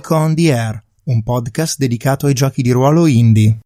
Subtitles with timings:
[0.00, 3.58] Nico on the Air, un podcast dedicato ai giochi di ruolo indie.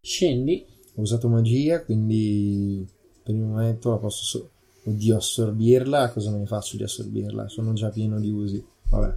[0.00, 0.66] Scendi.
[0.96, 2.84] Ho usato magia, quindi
[3.22, 4.24] per il momento la posso...
[4.24, 4.50] So-
[4.86, 7.48] Oddio, assorbirla, cosa me ne faccio di assorbirla?
[7.48, 8.62] Sono già pieno di usi.
[8.88, 9.16] Vabbè.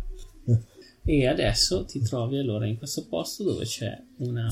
[1.03, 4.47] E adesso ti trovi allora in questo posto dove c'è una.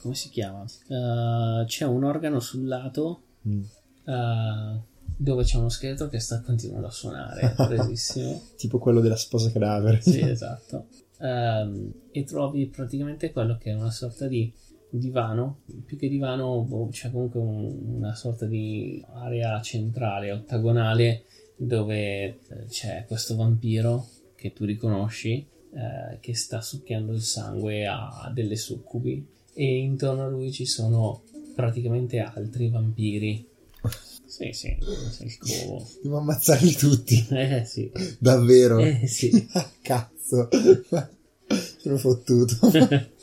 [0.00, 0.62] come si chiama?
[0.88, 3.62] Uh, c'è un organo sul lato Mm.
[4.06, 4.80] uh,
[5.16, 7.54] dove c'è uno scheletro che sta continuando a suonare.
[7.56, 8.42] Presissimo.
[8.56, 10.00] Tipo quello della sposa cadavere.
[10.00, 10.86] Sì, esatto.
[11.20, 14.52] Ehm, e trovi praticamente quello che è una sorta di
[14.88, 21.24] divano, più che divano, boh, c'è comunque un- una sorta di area centrale, ottagonale,
[21.56, 22.38] dove eh,
[22.68, 29.26] c'è questo vampiro che tu riconosci, eh, che sta succhiando il sangue a delle succubi,
[29.54, 31.22] e intorno a lui ci sono
[31.54, 33.48] praticamente altri vampiri.
[34.26, 34.76] Sì, sì,
[35.10, 35.88] sei il covo.
[36.02, 37.26] Devo ammazzarli tutti.
[37.30, 37.90] Eh sì.
[38.18, 38.78] Davvero.
[38.80, 39.46] Eh sì.
[39.82, 40.48] Cazzo.
[41.78, 42.58] Sono fottuto.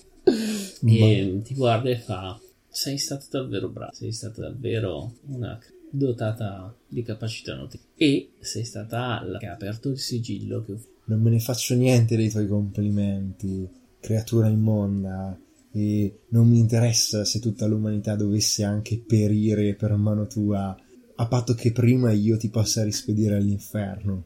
[0.86, 5.60] e ti guarda e fa sei stato davvero bravo sei stata davvero una
[5.92, 11.22] dotata di capacità notizie e sei stata la che ha aperto il sigillo che Non
[11.22, 15.38] me ne faccio niente dei tuoi complimenti, creatura immonda.
[15.76, 20.76] E non mi interessa se tutta l'umanità dovesse anche perire per mano tua,
[21.16, 24.26] a patto che prima io ti possa rispedire all'inferno.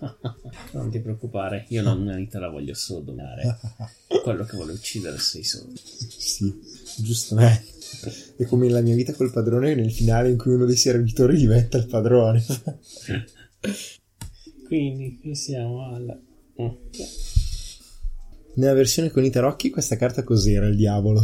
[0.72, 3.58] non ti preoccupare io l'umanità la voglio solo dominare
[4.22, 6.54] quello che vuole uccidere sei solo Sì,
[6.98, 7.76] giustamente.
[8.36, 11.78] È come la mia vita col padrone nel finale in cui uno dei servitori diventa
[11.78, 12.44] il padrone.
[14.68, 16.16] quindi qui siamo alla
[16.60, 16.70] Mm.
[18.54, 21.20] Nella versione con i tarocchi questa carta cos'era il diavolo?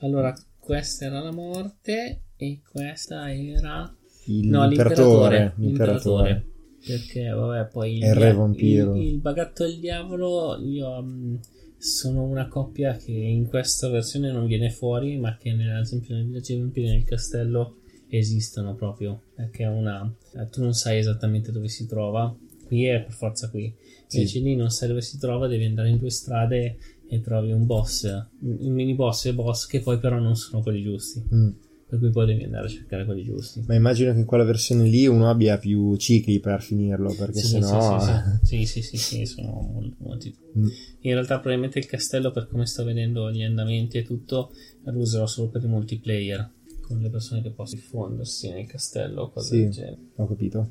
[0.00, 3.92] allora questa era la morte e questa era
[4.26, 5.54] Il- No, l'imperatore.
[5.56, 5.58] l'imperatore.
[5.58, 6.46] L'imperatore.
[6.86, 7.98] Perché, vabbè, poi...
[8.00, 8.94] È il re vampiro.
[8.94, 11.34] Il, il bagatto e il diavolo, io mm,
[11.78, 16.26] sono una coppia che in questa versione non viene fuori, ma che ad esempio nel
[16.26, 17.78] villaggio dei vampiri nel castello
[18.08, 19.20] esistono proprio.
[19.34, 20.08] Perché è una...
[20.34, 22.34] eh, tu non sai esattamente dove si trova.
[22.66, 23.72] Qui è per forza qui.
[24.06, 24.18] Sì.
[24.18, 26.76] Invece lì non sai dove si trova, devi andare in due strade
[27.08, 28.04] e trovi un boss,
[28.40, 31.22] un mini boss e boss che poi però non sono quelli giusti.
[31.34, 31.48] Mm.
[31.88, 33.62] Per cui poi devi andare a cercare quelli giusti.
[33.66, 37.46] Ma immagino che in quella versione lì uno abbia più cicli per finirlo, perché Sì,
[37.46, 38.00] sennò...
[38.42, 40.34] sì, sì, sì, sì, sì, sono molti.
[40.58, 40.66] Mm.
[41.02, 44.50] In realtà probabilmente il castello, per come sto vedendo gli andamenti e tutto,
[44.82, 49.30] lo userò solo per il multiplayer, con le persone che possono diffondersi nel castello o
[49.30, 49.60] cose Sì.
[49.62, 49.98] del genere.
[50.16, 50.70] Ho capito.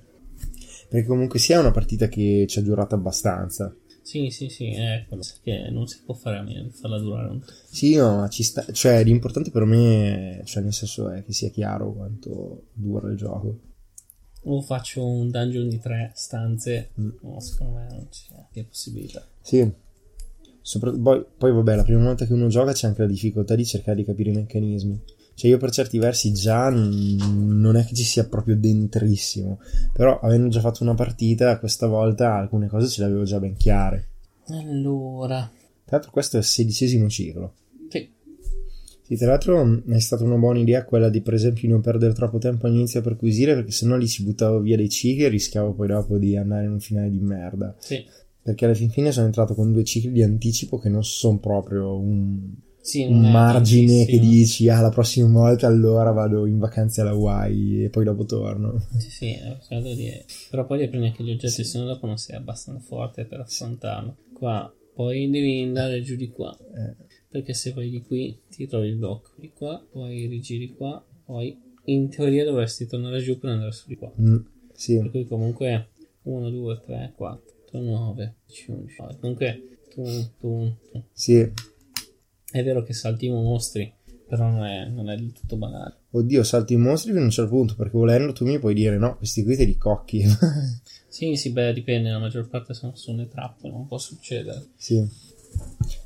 [0.90, 3.74] Perché comunque sia una partita che ci ha durato abbastanza.
[4.06, 7.28] Sì, sì, sì, è quello che non si può fare a meno di farla durare
[7.28, 7.52] un po'.
[7.72, 8.64] Sì, no, ma ci sta...
[8.72, 13.60] Cioè, l'importante per me, cioè, nel senso è che sia chiaro quanto dura il gioco.
[14.44, 17.10] O faccio un dungeon di tre stanze, Mm.
[17.24, 19.26] no, secondo me non c'è che possibilità.
[19.42, 19.68] Sì.
[20.62, 23.66] Sopra- poi, poi, vabbè, la prima volta che uno gioca c'è anche la difficoltà di
[23.66, 25.02] cercare di capire i meccanismi.
[25.36, 29.60] Cioè, io per certi versi già non è che ci sia proprio dentrissimo.
[29.92, 33.56] Però, avendo già fatto una partita, questa volta alcune cose ce le avevo già ben
[33.56, 34.08] chiare.
[34.48, 35.50] Allora,
[35.86, 37.54] Tra l'altro, questo è il sedicesimo ciclo.
[37.90, 38.10] sì,
[39.02, 42.38] Sì, tra l'altro è stata una buona idea quella di, per esempio, non perdere troppo
[42.38, 45.88] tempo all'inizio a perquisire, perché sennò lì ci buttavo via dei cicli e rischiavo poi
[45.88, 47.76] dopo di andare in un finale di merda.
[47.80, 48.04] sì.
[48.46, 51.98] Perché alla fin fine sono entrato con due cicli di anticipo che non sono proprio
[51.98, 52.54] un,
[52.86, 57.86] Sì, un margine che dici, ah, la prossima volta allora vado in vacanze alla Hawaii
[57.86, 58.80] e poi dopo torno.
[59.00, 60.12] Sì, sì, è quello di-
[60.52, 63.40] però poi devi prendere anche gli oggetti, se no dopo non sei abbastanza forte per
[63.40, 64.18] affrontarlo.
[64.34, 66.96] Qua, poi devi andare giù di qua, Eh,
[67.28, 71.58] perché se vai di qui ti trovi il blocco di qua, poi rigiri qua, poi
[71.86, 74.14] in teoria dovresti tornare giù per andare su di qua.
[74.22, 74.36] mm,
[74.74, 75.88] sì, Per cui comunque
[76.22, 79.02] 1, 2, 3, 4, 9, 10, 11.
[79.02, 80.04] no, Comunque tu,
[80.40, 81.04] tu, tu.
[81.14, 81.52] sì.
[82.56, 83.92] È vero che salti i mostri,
[84.30, 86.04] però non è, non è del tutto banale.
[86.12, 88.98] Oddio, salti i mostri fino a un certo punto, perché volendo tu mi puoi dire
[88.98, 90.24] no, questi qui te li cocchi.
[91.16, 94.68] Sì, sì, beh, dipende, la maggior parte sono sulle trappole, non può succedere.
[94.78, 95.06] sì.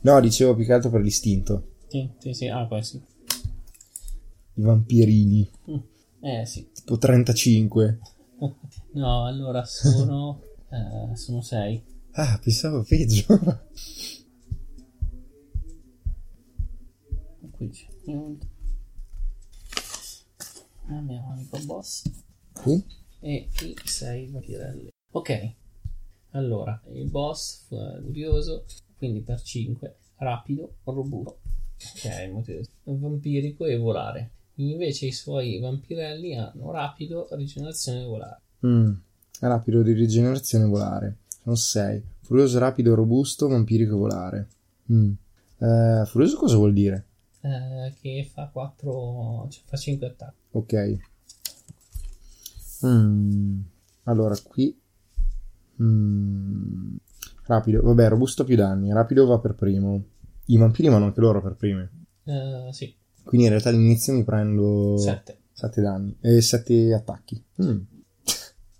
[0.01, 1.69] No, dicevo più che altro per l'istinto.
[1.87, 2.97] Sì, sì, sì, ah, poi sì.
[4.55, 5.49] I vampirini,
[6.21, 6.67] Eh, sì.
[6.73, 7.99] tipo 35.
[8.93, 10.41] No, allora sono...
[10.69, 11.81] eh, sono sei.
[12.13, 13.25] Ah, pensavo peggio.
[17.59, 18.37] Qui c'è un...
[20.87, 22.09] Abbiamo amico boss.
[22.53, 22.85] Sì?
[23.19, 24.87] E i sei vampirelli.
[25.11, 25.53] Ok.
[26.31, 27.75] Allora, il boss fu
[28.05, 28.63] curioso,
[28.97, 29.93] quindi per 5.
[30.19, 31.39] Rapido, robusto.
[31.75, 34.31] Ok, motivo- vampirico e volare.
[34.55, 38.41] Invece i suoi vampirelli hanno rapido, rigenerazione e volare.
[38.65, 38.93] Mm,
[39.41, 41.17] rapido di rigenerazione volare.
[41.43, 42.03] sono 6.
[42.21, 44.47] Furioso, rapido, robusto, vampirico, volare.
[44.93, 45.11] Mm.
[45.57, 47.03] Eh, furioso cosa vuol dire?
[47.41, 50.41] Eh, che fa 4, cioè fa 5 attacchi.
[50.51, 50.97] Ok.
[52.85, 53.61] Mm.
[54.03, 54.77] Allora, qui...
[55.81, 56.95] Mm.
[57.45, 58.91] Rapido, vabbè, robusto più danni.
[58.91, 60.03] Rapido va per primo.
[60.45, 61.87] I vampiri vanno anche loro per primi.
[62.25, 62.93] Eh, sì,
[63.23, 65.37] Quindi in realtà all'inizio mi prendo 7.
[65.53, 67.43] 7 danni e 7 attacchi.
[67.63, 67.79] Mm.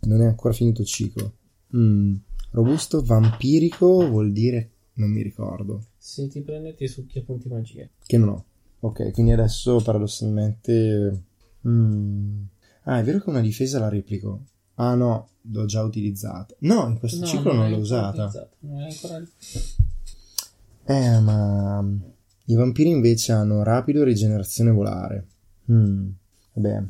[0.02, 1.34] Non è ancora finito il ciclo.
[1.76, 2.16] Mm.
[2.52, 4.72] Robusto, vampirico vuol dire...
[5.00, 5.86] Non mi ricordo.
[5.98, 7.88] Se ti prendi ti succhia punti magia.
[8.06, 8.46] Che non ho.
[8.82, 11.24] Ok, quindi adesso paradossalmente...
[11.68, 12.44] Mm.
[12.84, 14.44] Ah, è vero che una difesa la replico.
[14.76, 16.56] Ah no, l'ho già utilizzata.
[16.60, 18.24] No, in questo No, ciclo non non l'ho usata.
[18.26, 19.22] utilizzata, Non è ancora
[20.86, 21.86] Eh, ma...
[22.46, 25.28] I vampiri invece hanno rapido, rigenerazione volare.
[25.72, 26.10] Mm.
[26.54, 26.84] Vabbè,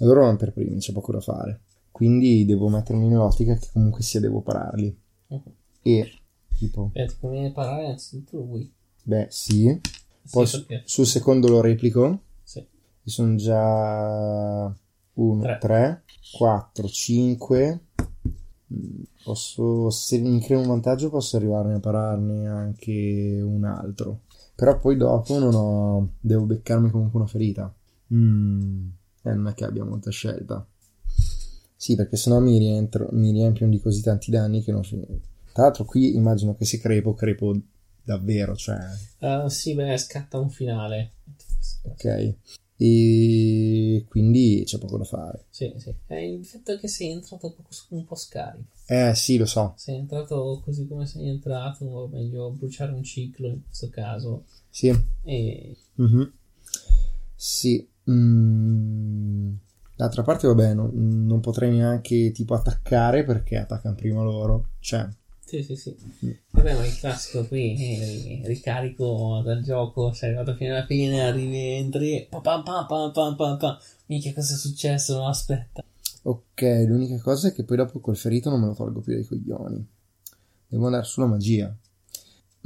[0.00, 1.60] loro vanno per primi, c'è poco da fare.
[1.90, 4.94] Quindi devo mettermi nell'ottica che comunque sia devo pararli.
[5.28, 5.42] Mhm.
[5.82, 6.12] E,
[6.58, 8.70] tipo, Eh, ti conviene parare innanzitutto lui.
[9.04, 9.80] beh, sì.
[10.30, 10.82] Poi Sì, su- perché?
[10.86, 12.20] sul secondo lo replico.
[12.42, 12.60] Sì.
[13.02, 14.74] Ci sono già
[15.14, 15.58] 1, Tre.
[15.60, 16.02] 3,
[16.36, 17.80] 4, 5.
[19.24, 24.20] Posso, se mi creo un vantaggio, posso arrivarne a pararne anche un altro.
[24.54, 26.10] Però poi dopo non ho.
[26.20, 27.72] Devo beccarmi comunque una ferita.
[28.12, 28.88] Mm,
[29.22, 30.66] eh, non è che abbia molta scelta.
[31.76, 35.20] Sì, perché sennò mi, rientro, mi riempiono di così tanti danni che non finisco.
[35.52, 37.54] Tra l'altro, qui immagino che se crepo, crepo
[38.08, 38.78] davvero, cioè.
[39.18, 41.12] Eh, sì, beh, scatta un finale.
[41.82, 42.34] Ok.
[42.80, 45.44] E quindi c'è poco da fare.
[45.50, 45.92] Sì, sì.
[46.06, 47.54] Eh, il fatto è che sei entrato
[47.90, 48.70] un po' scarico.
[48.86, 49.74] Eh sì, lo so.
[49.76, 54.44] Sei entrato così come sei entrato, o meglio bruciare un ciclo in questo caso.
[54.70, 54.88] Sì.
[55.24, 56.32] E Mhm.
[57.34, 57.86] Sì.
[58.10, 59.54] Mm.
[59.96, 64.70] D'altra parte, vabbè, non, non potrei neanche tipo attaccare perché attaccano prima loro.
[64.78, 65.06] Cioè,
[65.48, 65.96] sì, sì, sì.
[66.26, 66.30] Mm.
[66.50, 71.58] Vabbè, ma il classico qui, eh, ricarico dal gioco, sei arrivato fino alla fine, arrivi,
[71.74, 73.78] entri, pa pam pam pam pam pam pam.
[74.06, 75.16] Minchia, cosa è successo?
[75.18, 75.82] No, aspetta.
[76.22, 79.24] ok, l'unica cosa è che poi dopo quel ferito non me lo tolgo più dai
[79.24, 79.86] coglioni.
[80.68, 81.74] Devo andare sulla magia.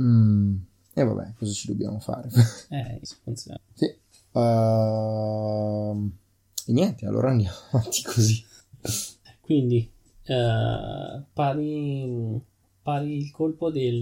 [0.00, 0.56] Mm.
[0.94, 2.28] E vabbè, cosa ci dobbiamo fare?
[2.70, 3.60] Eh, funziona.
[3.74, 3.94] sì.
[4.34, 6.12] Ehm,
[6.66, 8.44] E niente, allora andiamo avanti così.
[9.40, 9.90] Quindi,
[10.24, 12.40] eh, pari,
[12.82, 14.00] pari il colpo del,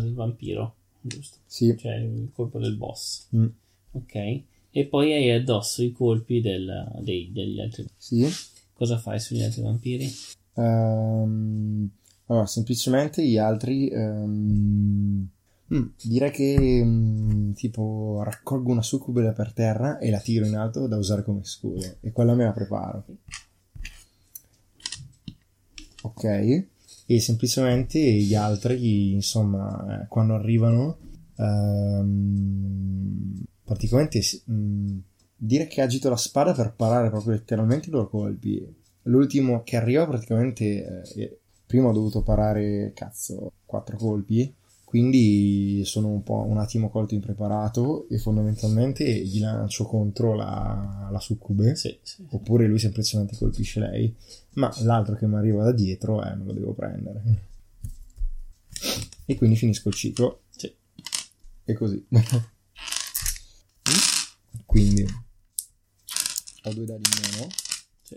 [0.00, 1.38] del vampiro, giusto?
[1.46, 1.76] Sì.
[1.76, 3.28] Cioè il colpo del boss.
[3.34, 3.46] Mm.
[3.92, 4.42] Ok.
[4.72, 7.86] E poi hai addosso i colpi del- dei- degli altri.
[7.96, 8.26] Sì.
[8.72, 10.08] Cosa fai sugli altri vampiri?
[10.54, 11.90] Ehm,
[12.26, 13.88] allora, semplicemente gli altri.
[13.88, 15.28] ehm,
[15.74, 20.86] mm, direi che mm, tipo raccolgo una succube per terra e la tiro in alto
[20.86, 21.84] da usare come scudo.
[22.00, 23.04] E quella me la preparo.
[26.02, 26.64] Ok.
[27.10, 30.96] E semplicemente gli altri, insomma, eh, quando arrivano,
[31.36, 34.98] ehm, praticamente s- mm,
[35.34, 38.64] dire che agito la spada per parare proprio letteralmente i loro colpi.
[39.04, 44.54] L'ultimo che arriva praticamente eh, prima ho dovuto parare cazzo quattro colpi
[44.90, 51.20] quindi sono un po' un attimo colto impreparato e fondamentalmente gli lancio contro la, la
[51.20, 52.26] succube Sì, sì.
[52.30, 54.12] oppure lui semplicemente colpisce lei
[54.54, 57.22] ma l'altro che mi arriva da dietro eh, me lo devo prendere
[59.26, 60.74] e quindi finisco il ciclo Sì.
[61.66, 62.04] e così
[64.66, 65.02] quindi
[66.64, 67.48] ho due dadi in meno
[68.02, 68.16] Sì.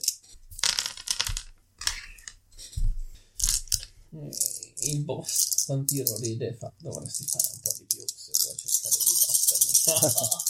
[4.86, 5.68] Il boss.
[5.68, 10.44] Vampiro ride e fa dovresti fare un po' di più se vuoi cercare di battermi.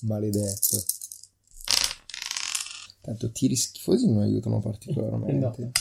[0.08, 0.84] maledetto.
[3.00, 5.72] Tanto tiri schifosi non aiutano particolarmente.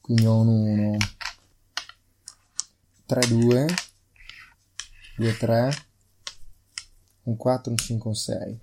[0.00, 0.96] Quindi ho un 1
[3.06, 3.66] 3 2
[5.16, 5.86] 2 3
[7.24, 8.58] un 4 un 5 un 6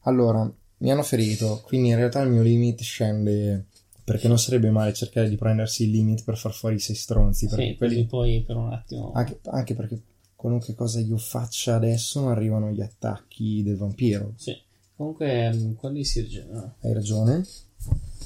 [0.00, 3.66] allora mi hanno ferito quindi in realtà il mio limit scende
[4.04, 7.46] perché non sarebbe male cercare di prendersi il limit per far fuori i sei stronzi
[7.48, 9.12] perché Sì, quelli poi per un attimo...
[9.12, 10.00] anche, anche perché
[10.34, 14.56] qualunque cosa io faccia adesso non arrivano gli attacchi del vampiro Sì.
[14.96, 16.74] Comunque mm, quelli si rigenerano.
[16.80, 17.46] hai ragione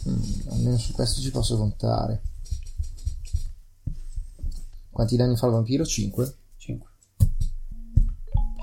[0.09, 2.21] Mm, almeno su questo ci posso contare
[4.90, 5.85] quanti danni fa il vampiro?
[5.85, 6.88] 5 5.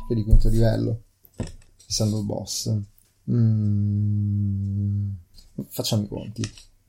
[0.08, 1.01] che di quinto livello
[1.88, 2.74] essendo il boss
[3.29, 5.10] Mm,
[5.67, 6.41] facciamo i conti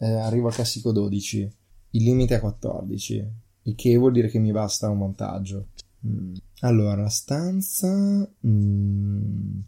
[0.04, 1.52] Eh, arrivo al classico 12
[1.90, 3.28] il limite è 14
[3.62, 5.66] il che vuol dire che mi basta un vantaggio
[6.06, 9.58] Mm, allora la stanza mm,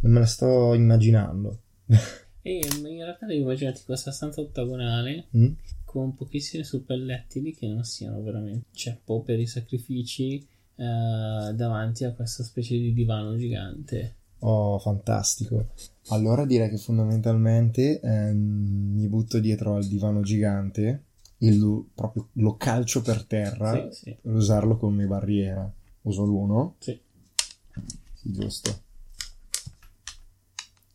[0.00, 1.60] non me la sto immaginando
[2.42, 5.52] E mm, in realtà devi immaginarti questa stanza ottagonale Mm?
[5.84, 10.38] con pochissimi suppellettili che non siano veramente ceppo per i sacrifici
[10.74, 14.16] eh, davanti a questa specie di divano gigante.
[14.44, 15.68] Oh, fantastico.
[16.08, 18.36] Allora direi che fondamentalmente ehm,
[18.94, 21.04] mi butto dietro al divano gigante
[21.38, 24.16] e lo, proprio lo calcio per terra Sì, sì.
[24.20, 25.70] per usarlo come barriera.
[26.02, 26.74] Uso l'uno.
[26.78, 26.98] Sì.
[28.14, 28.82] Sì, giusto.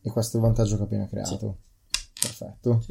[0.01, 1.58] E questo è il vantaggio che ho appena creato.
[2.20, 2.84] Perfetto.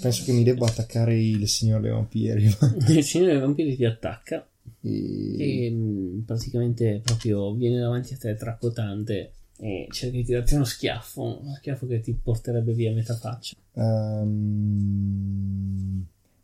[0.00, 2.44] Penso che mi debba attaccare il signor dei vampiri.
[2.88, 4.48] Il signore dei vampiri ti attacca
[4.80, 5.66] e...
[5.66, 11.40] e mh, praticamente proprio viene davanti a te tracotante e cerca di tirarti uno schiaffo,
[11.40, 13.56] uno schiaffo che ti porterebbe via metà faccia.
[13.74, 14.86] Ehm,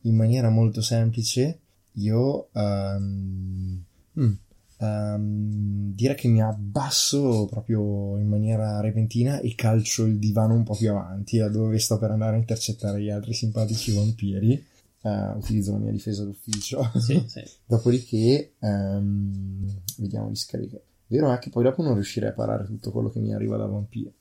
[0.00, 1.60] in maniera molto semplice,
[1.92, 3.76] io mm,
[4.78, 10.74] ehm, direi che mi abbasso proprio in maniera repentina e calcio il divano un po'
[10.74, 14.72] più avanti, da dove sto per andare a intercettare gli altri simpatici vampiri.
[15.02, 16.90] Eh, utilizzo la mia difesa d'ufficio.
[16.98, 17.42] Sì, sì.
[17.64, 20.82] Dopodiché, vediamo di scaricare.
[21.14, 23.66] Vero è che poi dopo non riuscirei a parare tutto quello che mi arriva da
[23.66, 24.12] vampiro.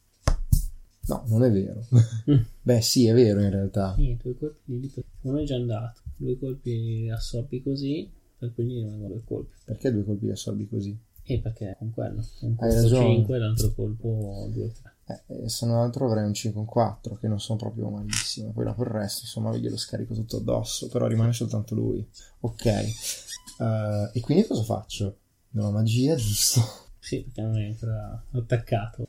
[1.08, 1.84] No, non è vero.
[2.30, 2.38] Mm.
[2.62, 3.96] Beh, sì, è vero in realtà.
[3.96, 8.08] Sì, due colpi lì, per- uno è già andato, due colpi assorbi così,
[8.38, 9.56] per cui gli rimangono due colpi.
[9.66, 10.96] Perché due colpi di assorbi così?
[11.24, 13.16] E perché con quello, un Hai ragione.
[13.16, 14.72] 5 l'altro colpo 2
[15.06, 15.24] 3.
[15.26, 18.52] Eh, se non altro avrei un 5 in 4, che non sono proprio malissimo.
[18.52, 20.90] Poi dopo il resto, insomma, glielo scarico tutto addosso.
[20.90, 22.08] Però rimane soltanto lui.
[22.42, 22.66] Ok.
[22.66, 25.18] Eh, e quindi cosa faccio?
[25.54, 26.62] Una magia, giusto?
[27.04, 29.08] Sì, perché non è ancora attaccato.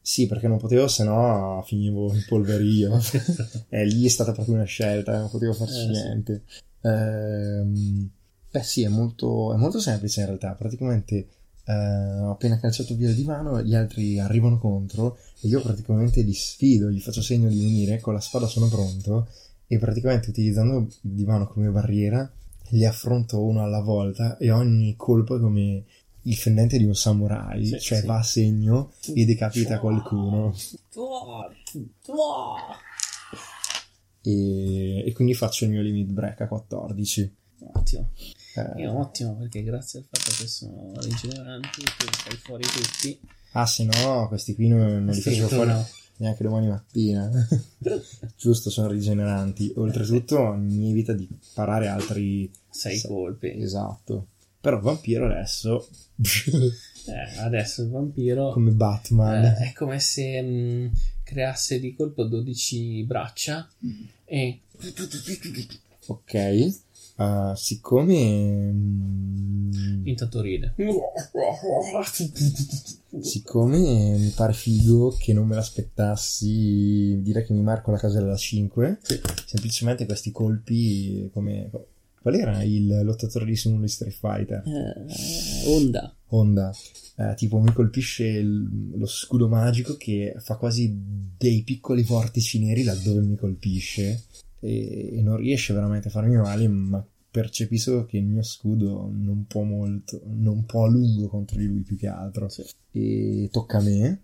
[0.00, 2.98] Sì, perché non potevo, se no finivo in polverio.
[3.68, 5.88] E lì è stata proprio una scelta, non potevo farci Eh, sì.
[5.90, 6.42] niente.
[6.80, 8.08] Ehm,
[8.50, 10.52] beh, sì, è molto, è molto semplice in realtà.
[10.52, 11.26] Praticamente
[11.66, 11.72] eh,
[12.20, 16.88] ho appena calciato via il divano, gli altri arrivano contro e io praticamente li sfido,
[16.90, 19.28] gli faccio segno di venire, con la spada sono pronto
[19.66, 22.30] e praticamente utilizzando il divano come barriera
[22.70, 25.84] li affronto uno alla volta e ogni colpo è come
[26.26, 28.06] il fendente di un samurai, Sì, cioè sì.
[28.06, 30.54] va a segno e decapita qualcuno.
[34.22, 37.34] E, e quindi faccio il mio limit break a 14.
[37.74, 38.10] Ottimo.
[38.56, 43.18] Eh, Io ottimo perché grazie al fatto che sono rigeneranti tu fai fuori tutti.
[43.52, 45.86] ah, se no, questi qui non, non li facevo fuori no.
[46.18, 47.30] neanche domani mattina.
[48.36, 49.72] Giusto, sono rigeneranti.
[49.76, 53.06] Oltretutto, mi evita di parare altri Sei Sì.
[53.06, 53.60] colpi.
[53.60, 54.26] Esatto.
[54.66, 55.88] Però vampiro adesso,
[57.08, 60.90] Eh, adesso il vampiro come Batman, eh, è come se mh,
[61.22, 63.68] creasse di colpo 12 braccia
[64.24, 64.62] e
[66.06, 66.80] ok.
[67.14, 70.74] Uh, siccome mm, intanto ride.
[73.20, 73.78] siccome
[74.18, 78.98] mi pare figo che non me l'aspettassi, direi che mi marco la casella da 5.
[79.00, 79.20] Sì.
[79.46, 81.70] Semplicemente questi colpi come
[82.26, 84.62] qual era il lottatore di sumo di Street Fighter?
[84.66, 86.12] Eh, onda.
[86.30, 86.74] Honda.
[87.18, 90.92] Eh, tipo mi colpisce il- lo scudo magico che fa quasi
[91.38, 94.24] dei piccoli vortici neri laddove mi colpisce
[94.58, 99.44] e, e non riesce veramente a farmi male, ma percepisco che il mio scudo non
[99.46, 102.48] può molto, non può a lungo contro di lui più che altro.
[102.48, 102.64] Sì.
[102.90, 104.20] E tocca a me.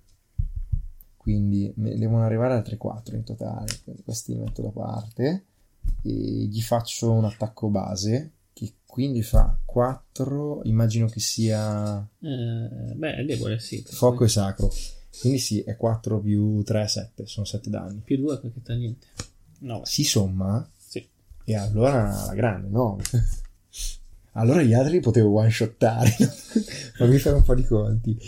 [1.16, 3.66] Quindi me- devono arrivare altre 4 in totale.
[3.84, 5.44] Quindi questi li metto da parte
[6.02, 10.62] gli faccio un attacco base che quindi fa 4.
[10.64, 13.82] Immagino che sia Eh, beh, è debole, sì.
[13.86, 14.70] fuoco e sacro.
[15.20, 17.26] Quindi sì, è 4 più 3, 7.
[17.26, 18.00] Sono 7 danni.
[18.04, 19.06] Più 2 perché fa niente.
[19.60, 19.84] 9.
[19.86, 21.06] Si somma Sì.
[21.44, 23.02] e allora la grande 9.
[24.34, 26.08] Allora gli altri li potevo one shottare.
[26.08, 28.18] Fammi fare un po' di conti.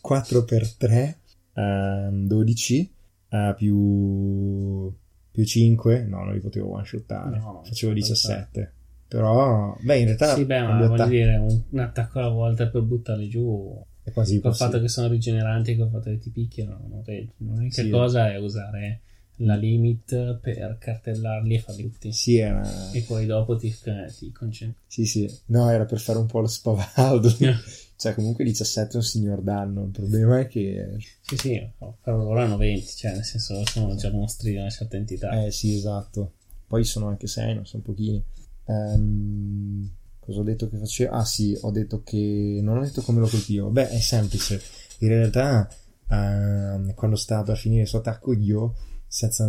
[0.00, 1.18] 4 per 3,
[1.52, 2.92] 12
[3.30, 4.92] eh, più,
[5.40, 6.02] più 5.
[6.04, 7.38] No, non li potevo one shottare.
[7.38, 8.72] No, Facevo non 17.
[9.08, 12.82] Però, beh, in realtà Sì, beh, ma voglio dire, un, un attacco alla volta per
[12.82, 13.82] buttarli giù.
[14.02, 17.32] è quasi Col fatto che sono rigeneranti, col fatto che ti picchiano, non reggi.
[17.38, 17.90] L'unica Sì.
[17.90, 19.00] cosa è usare
[19.36, 22.12] la limit per cartellarli e farli tutti.
[22.12, 22.62] Sì, era...
[22.92, 24.82] E poi dopo ti, eh, ti concentri.
[24.86, 25.28] Sì, sì.
[25.46, 27.28] No, era per fare un po' lo spavaldo.
[28.00, 29.84] cioè, comunque 17 è un signor danno.
[29.84, 30.96] Il problema è che...
[31.20, 34.96] Sì, sì, però loro hanno 20, cioè nel senso sono già mostri di una certa
[34.96, 35.44] entità.
[35.44, 36.32] Eh, sì, esatto.
[36.66, 38.24] Poi sono anche 6, non sono pochini.
[38.64, 41.12] Ehm, cosa ho detto che facevo?
[41.12, 42.60] Ah, sì, ho detto che...
[42.62, 43.68] Non ho detto come lo colpivo.
[43.68, 44.62] Beh, è semplice.
[45.00, 45.68] In realtà,
[46.08, 48.76] ehm, quando sta per finire il suo attacco, io,
[49.06, 49.46] senza...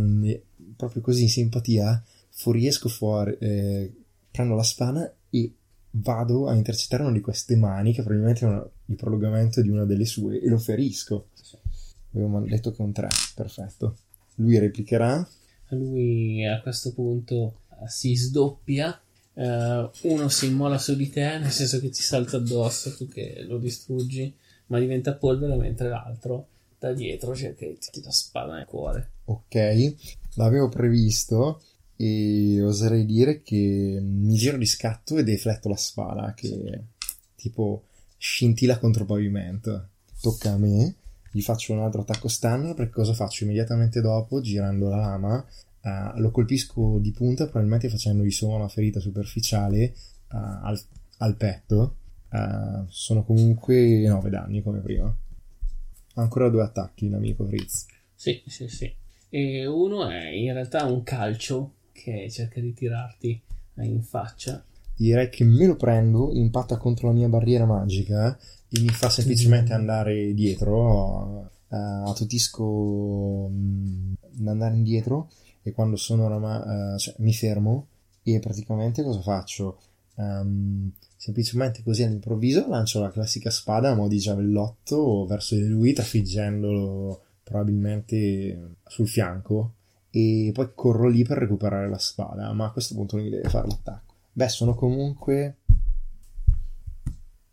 [0.75, 3.38] proprio così in simpatia, fuoriesco fuori...
[3.39, 3.93] eh,
[4.29, 5.55] prendo la spada e
[5.91, 9.86] vado a intercettare una di queste mani che probabilmente è una- il prolungamento di una
[9.86, 11.27] delle sue e lo ferisco.
[12.13, 13.98] Avevo detto che è un 3, perfetto.
[14.36, 15.27] Lui replicherà.
[15.69, 19.00] Lui a questo punto si sdoppia.
[19.33, 23.43] eh, uno si immola su di te, nel senso che ti salta addosso, tu che
[23.48, 24.36] lo distruggi,
[24.67, 29.12] ma diventa polvere, mentre l'altro da dietro cerca di ti la spada nel cuore.
[29.25, 29.95] Ok,
[30.36, 31.62] l'avevo previsto
[32.03, 36.86] e oserei dire che mi giro di scatto e defletto la spada che
[37.36, 37.84] tipo
[38.17, 39.89] scintilla contro il pavimento.
[40.20, 40.96] Tocca a me,
[41.31, 45.46] gli faccio un altro attacco standard perché cosa faccio immediatamente dopo, girando la lama,
[45.81, 49.93] eh, lo colpisco di punta probabilmente facendogli solo una ferita superficiale eh,
[50.29, 50.81] al,
[51.17, 51.98] al petto.
[52.31, 55.15] Eh, sono comunque 9 danni come prima.
[56.15, 57.86] Ancora due attacchi, l'amico Fritz.
[58.15, 58.91] Sì, sì, sì.
[59.29, 63.41] E uno è in realtà un calcio che cerca di tirarti
[63.75, 64.63] in faccia.
[64.96, 68.38] Direi che me lo prendo, impatta contro la mia barriera magica
[68.70, 71.50] e mi fa semplicemente andare dietro.
[71.70, 74.13] eh, attutisco mm,
[74.46, 75.29] andare indietro
[75.63, 77.88] e quando sono oramai, eh, cioè, mi fermo
[78.24, 79.79] e praticamente cosa faccio?
[80.15, 85.93] Ehm, semplicemente così all'improvviso lancio la classica spada a mo' di giavellotto verso di lui,
[85.93, 89.74] trafiggendolo probabilmente sul fianco
[90.12, 93.68] e poi corro lì per recuperare la spada, ma a questo punto lui deve fare
[93.68, 94.13] l'attacco.
[94.34, 95.58] Beh, sono comunque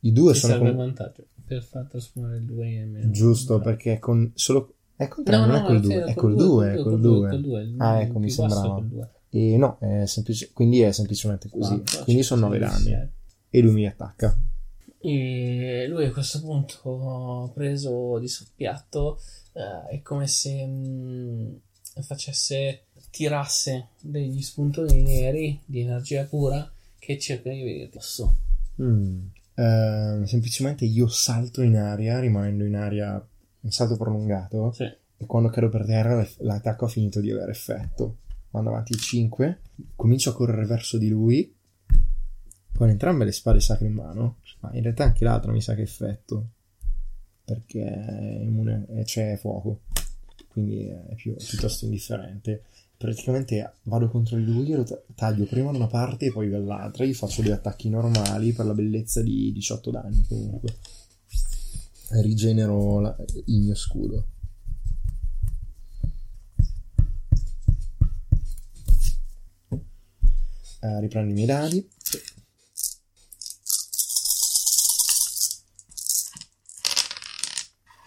[0.00, 3.98] i due Ti sono serve comunque vantaggio per far trasformare il 2 in giusto perché
[3.98, 6.72] con solo è col 3, No, non no, è col vero, 2, è col 2,
[6.72, 7.28] è col 2.
[7.30, 8.84] col due, il- Ah, ecco, mi sembrava.
[9.30, 11.76] E no, è semplice, quindi è semplicemente così.
[11.76, 13.10] Quattro, quindi sono 9 cinque, danni.
[13.50, 14.36] E lui mi attacca.
[15.00, 19.20] E lui a questo punto, preso di soppiatto,
[19.52, 21.60] eh, è come se mh,
[22.02, 28.36] facesse, tirasse degli spuntoni neri di energia pura che cerca di venire addosso.
[28.82, 29.26] Mm.
[29.54, 33.26] Eh, semplicemente io salto in aria, rimanendo in aria
[33.60, 34.72] un salto prolungato.
[34.72, 34.84] Sì.
[35.20, 38.18] E quando cado per terra, l'attacco ha finito di avere effetto.
[38.50, 39.60] Vado avanti 5,
[39.96, 41.54] comincio a correre verso di lui.
[42.72, 45.82] Con entrambe le spade sacre in mano, ma in realtà anche l'altra mi sa che
[45.82, 46.50] effetto.
[47.44, 49.80] Perché è immune, c'è fuoco.
[50.46, 52.64] Quindi è più, piuttosto indifferente.
[52.96, 57.04] Praticamente vado contro di lui lo ta- taglio prima da una parte e poi dall'altra.
[57.04, 60.76] Gli faccio due attacchi normali per la bellezza di 18 danni comunque.
[62.22, 64.26] Rigenero la- il mio scudo.
[70.80, 71.88] Eh, riprendo i miei dadi.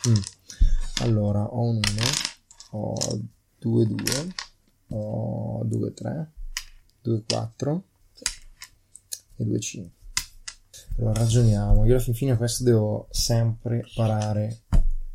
[0.08, 0.31] Mm.
[1.02, 1.82] Allora, ho un 1,
[2.72, 2.94] ho
[3.58, 4.34] 2, 2,
[4.90, 6.32] ho 2, 3,
[7.02, 7.84] 2, 4
[9.38, 9.92] e 2, 5.
[10.98, 11.86] Allora, ragioniamo.
[11.86, 14.62] Io alla fin fine questo devo sempre parare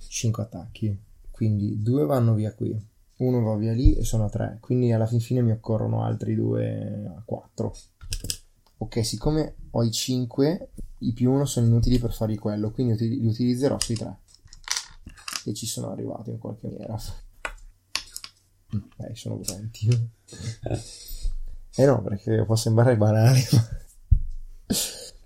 [0.09, 1.01] 5 attacchi.
[1.31, 2.77] Quindi 2 vanno via qui,
[3.19, 4.59] uno va via lì e sono a 3.
[4.61, 7.77] Quindi alla fin fine mi occorrono altri 2 a 4.
[8.79, 10.69] Ok, siccome ho i 5,
[10.99, 14.19] i più 1 sono inutili per fargli quello, quindi li utilizzerò sui 3.
[15.47, 17.01] E ci sono arrivato in qualche maniera.
[18.75, 19.89] Mm, Dai, sono pronti.
[21.77, 23.69] Eh no, perché può sembrare banale, ma...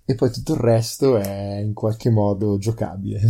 [0.04, 3.20] E poi tutto il resto è in qualche modo giocabile.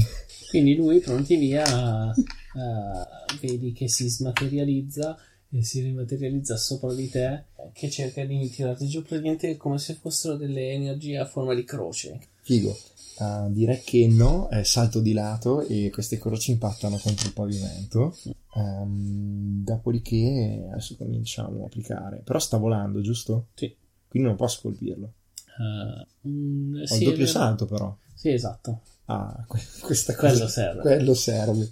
[0.48, 5.16] Quindi lui, pronti via, eh, vedi che si smaterializza
[5.52, 10.36] e si rimaterializza sopra di te, che cerca di tirarti giù praticamente come se fossero
[10.36, 12.18] delle energie a forma di croce.
[12.50, 12.76] Figo.
[13.18, 18.16] Ah, direi che no, è salto di lato e queste croci impattano contro il pavimento.
[18.56, 22.22] Ehm, dopodiché adesso cominciamo a applicare.
[22.24, 23.48] Però sta volando, giusto?
[23.54, 23.72] Sì.
[24.08, 25.12] Quindi non posso colpirlo.
[25.60, 27.96] Eh, mm, Ho sì, il doppio salto, però.
[28.14, 28.80] Sì, esatto.
[29.04, 30.32] Ah, que- questa cosa.
[30.32, 30.80] Quello serve.
[30.80, 31.68] Quello serve.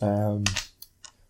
[0.00, 0.42] Ehm,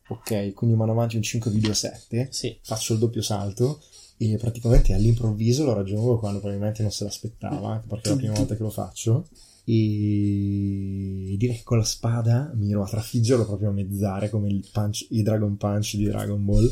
[0.08, 2.28] ok, quindi mano avanti un 5 video 7.
[2.30, 2.58] Sì.
[2.60, 3.80] Faccio il doppio salto
[4.18, 8.56] e praticamente all'improvviso lo raggiungo quando probabilmente non se l'aspettava, perché è la prima volta
[8.56, 9.26] che lo faccio.
[9.64, 15.08] E direi che con la spada miro a trafiggerlo proprio a mezzare come il, punch,
[15.10, 16.70] il Dragon Punch di Dragon Ball.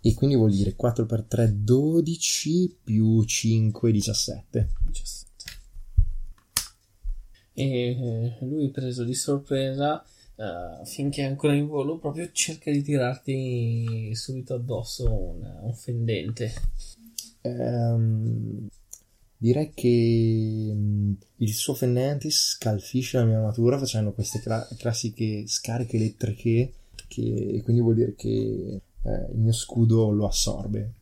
[0.00, 4.68] E quindi vuol dire 4 x 3 12 più 5 17.
[4.88, 5.30] 17.
[7.54, 10.02] E lui preso di sorpresa,
[10.36, 16.52] eh, finché è ancora in volo, proprio cerca di tirarti subito addosso un, un fendente.
[17.42, 18.68] Ehm,
[19.36, 25.96] direi che mm, il suo fendente scalfisce la mia armatura facendo queste cla- classiche scariche
[25.96, 26.72] elettriche
[27.08, 30.92] che quindi vuol dire che eh, il mio scudo lo assorbe.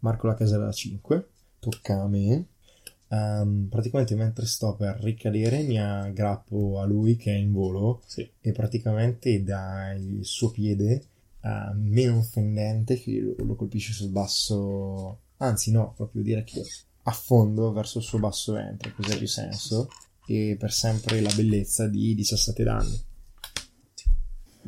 [0.00, 1.28] Marco la casella da 5,
[1.60, 2.46] tocca a me.
[3.14, 8.28] Ehm, praticamente mentre sto per ricadere mi aggrappo a lui che è in volo Sì.
[8.40, 11.04] e praticamente dal suo piede
[11.40, 16.64] a meno un fendente che lo, lo colpisce sul basso Anzi, no, proprio dire che
[17.02, 19.88] affondo verso il suo basso ventre, così ha più senso.
[20.26, 23.04] E per sempre la bellezza di 17 danni.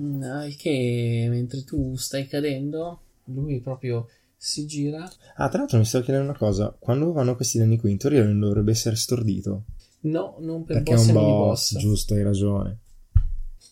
[0.00, 5.10] Mm, Al che mentre tu stai cadendo, lui proprio si gira.
[5.36, 6.74] Ah, tra l'altro mi stavo chiedendo una cosa.
[6.78, 9.64] Quando vanno questi danni qui, in teoria non dovrebbe essere stordito.
[10.00, 11.82] No, non per Perché è boss un e mini boss, boss.
[11.82, 12.78] giusto, hai ragione.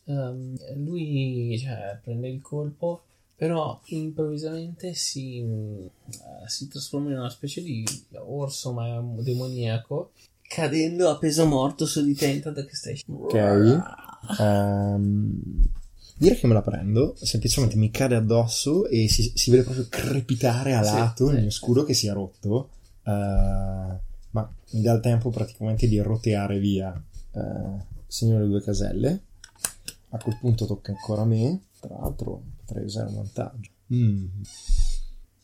[0.06, 3.04] Ehm, lui cioè, prende il colpo,
[3.36, 5.90] però improvvisamente si, eh,
[6.46, 7.84] si trasforma in una specie di
[8.26, 13.00] orso ma demoniaco, cadendo a peso morto su di te intanto che stai.
[13.08, 13.32] Ok.
[14.40, 15.42] Ehm,
[16.16, 20.74] dire che me la prendo, semplicemente mi cade addosso e si, si vede proprio crepitare
[20.74, 22.70] a lato il mio scudo che si è rotto.
[23.02, 27.02] Eh, ma mi dà il tempo praticamente di roteare via.
[28.06, 29.22] Segno le due caselle.
[30.10, 31.62] A quel punto tocca ancora a me.
[31.80, 33.70] Tra l'altro potrei usare un vantaggio.
[33.92, 34.26] Mm.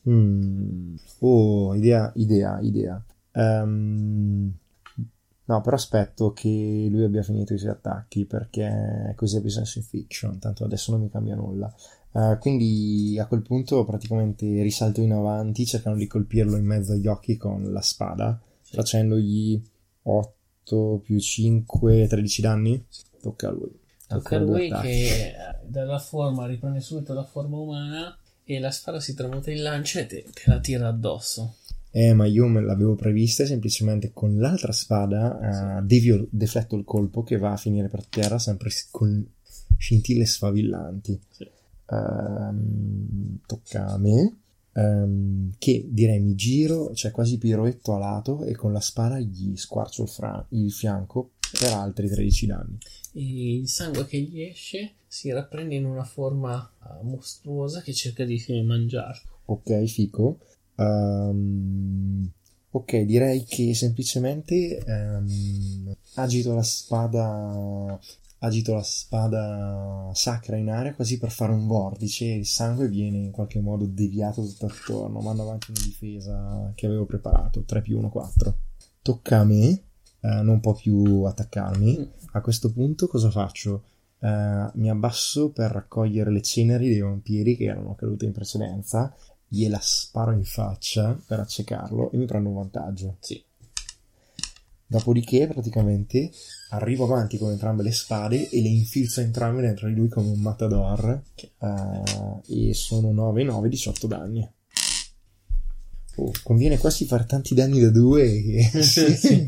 [0.09, 0.95] Mm.
[1.19, 3.03] Oh, idea, idea, idea.
[3.33, 4.53] Ehm,
[5.45, 9.79] no, però aspetto che lui abbia finito i suoi attacchi perché così ha più senso
[9.79, 10.39] in fiction.
[10.39, 11.73] Tanto adesso non mi cambia nulla.
[12.13, 17.07] Eh, quindi a quel punto praticamente risalto in avanti cercando di colpirlo in mezzo agli
[17.07, 19.61] occhi con la spada, facendogli
[20.03, 22.85] 8 più 5, 13 danni.
[23.21, 23.79] Tocca a lui.
[24.07, 28.99] Tocca a lui che eh, dalla forma riprende subito la forma umana e la spada
[28.99, 31.55] si tramuta in lancia e te, te la tira addosso.
[31.93, 37.21] Eh, ma io me l'avevo prevista semplicemente con l'altra spada eh, devio, defletto il colpo
[37.23, 39.25] che va a finire per terra sempre con
[39.77, 41.19] scintille sfavillanti.
[41.29, 41.47] Sì.
[41.89, 44.37] Ehm, tocca a me.
[44.73, 49.55] ehm, che direi mi giro, cioè quasi piroetto a lato e con la spada gli
[49.57, 52.77] squarcio il, fra- il fianco per altri 13 danni.
[53.13, 58.23] E il sangue che gli esce si rapprende in una forma eh, mostruosa che cerca
[58.23, 59.19] di mangiare.
[59.45, 60.39] Ok, fico.
[60.75, 62.29] Ehm,
[62.71, 67.99] ok, direi che semplicemente ehm, agito la spada.
[68.43, 73.17] Agito la spada sacra in aria così per fare un vortice e il sangue viene
[73.19, 75.19] in qualche modo deviato tutto attorno.
[75.19, 77.61] Mando avanti una difesa che avevo preparato.
[77.63, 78.57] 3 più 1, 4.
[79.03, 79.83] Tocca a me.
[80.21, 82.09] eh, non può più attaccarmi.
[82.31, 83.83] A questo punto cosa faccio?
[84.19, 89.13] Eh, mi abbasso per raccogliere le ceneri dei vampiri che erano cadute in precedenza,
[89.53, 93.17] gliela sparo in faccia per accecarlo e mi prendo un vantaggio.
[93.19, 93.43] Sì.
[94.87, 96.31] Dopodiché, praticamente,
[96.69, 100.39] arrivo avanti con entrambe le spade e le infilzo entrambe dentro di lui come un
[100.39, 101.21] matador.
[101.35, 104.49] eh, e sono 9, 9, 18 danni.
[106.15, 108.69] Oh, conviene quasi fare tanti danni da due.
[108.81, 109.47] Sì.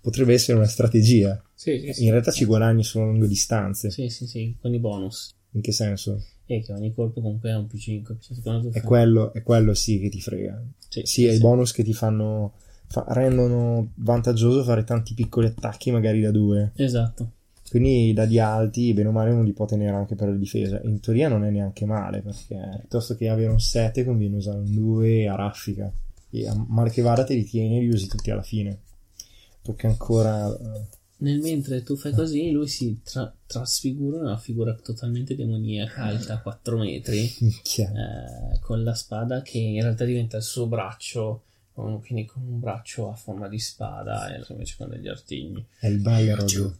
[0.00, 1.42] Potrebbe essere una strategia.
[1.54, 3.90] Sì, sì, In realtà ci guadagni solo a lunghe distanze.
[3.90, 5.34] sì, sì, sì, con i bonus.
[5.52, 6.22] In che senso?
[6.46, 8.16] E che ogni colpo comunque è un più 5.
[8.20, 10.62] Cioè, È quello, è quello sì che ti frega.
[10.88, 11.36] Sì, Sì, è sì.
[11.36, 12.52] i bonus che ti fanno.
[12.86, 16.72] fa- rendono vantaggioso fare tanti piccoli attacchi, magari da due.
[16.76, 17.30] Esatto.
[17.70, 20.80] Quindi i dadi alti, bene o male, uno li può tenere anche per la difesa.
[20.84, 24.72] In teoria non è neanche male, perché piuttosto che avere un 7 conviene usare un
[24.72, 25.90] 2 a raffica.
[26.30, 28.78] E a male che vada te li tieni e li usi tutti alla fine.
[29.62, 30.46] Tocca ancora.
[31.24, 36.38] Nel mentre tu fai così, lui si tra- trasfigura in una figura totalmente demoniaca, alta
[36.38, 42.26] 4 metri, eh, con la spada che in realtà diventa il suo braccio, con- quindi
[42.26, 45.64] con un braccio a forma di spada e invece con degli artigli.
[45.78, 46.76] È il Balrog.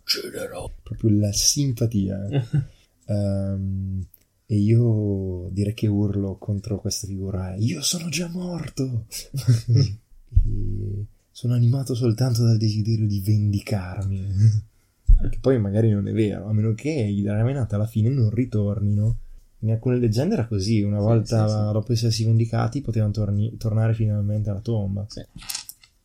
[0.82, 2.18] Proprio la simpatia.
[3.06, 4.02] Ehm,
[4.46, 7.54] e io direi che urlo contro questa figura.
[7.56, 9.04] Io sono già morto.
[10.46, 14.62] e sono animato soltanto dal desiderio di vendicarmi.
[15.30, 19.16] Che poi magari non è vero, a meno che i Revenant alla fine non ritornino.
[19.60, 21.72] In alcune leggende era così, una Sì, volta sì, sì.
[21.72, 25.06] dopo essersi vendicati potevano torni- tornare finalmente alla tomba.
[25.08, 25.24] Sì.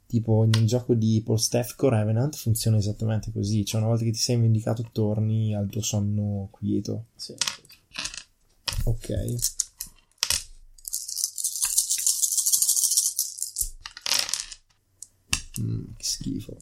[0.05, 4.19] Tipo nel gioco di Paul Stefco Revenant funziona esattamente così, cioè una volta che ti
[4.19, 7.05] sei vendicato torni al tuo sonno quieto.
[7.15, 7.33] Sì.
[8.85, 9.09] Ok.
[15.62, 16.58] Mm, che schifo.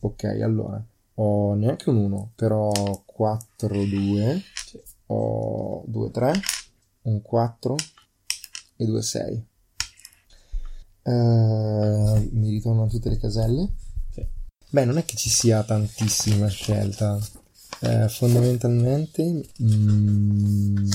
[0.00, 0.84] ok, allora.
[1.16, 2.72] Ho neanche un 1, però
[3.04, 4.42] 4, 2.
[4.66, 4.80] Sì.
[5.06, 6.32] Ho 2, 3.
[7.02, 7.76] Un 4
[8.76, 9.46] e 2, 6.
[11.06, 13.68] Eh, mi ritornano tutte le caselle.
[14.10, 14.26] Sì.
[14.70, 17.18] Beh, non è che ci sia tantissima scelta.
[17.80, 20.86] Eh, fondamentalmente mm,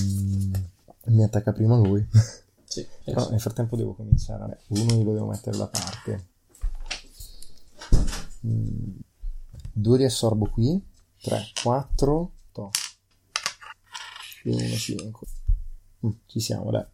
[1.06, 2.06] mi attacca prima lui.
[2.70, 3.32] Sì, sì, Però sì.
[3.32, 4.40] nel frattempo devo cominciare.
[4.42, 6.28] Vabbè, uno lo devo mettere da parte.
[8.46, 9.00] Mm,
[9.74, 10.80] due li assorbo qui.
[11.20, 12.32] 3, 4.
[12.52, 12.70] To.
[14.44, 15.28] Più 1, 5.
[16.06, 16.86] Mm, ci siamo, dai.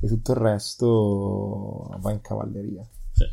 [0.00, 2.88] e tutto il resto va in cavalleria.
[3.12, 3.24] Sì.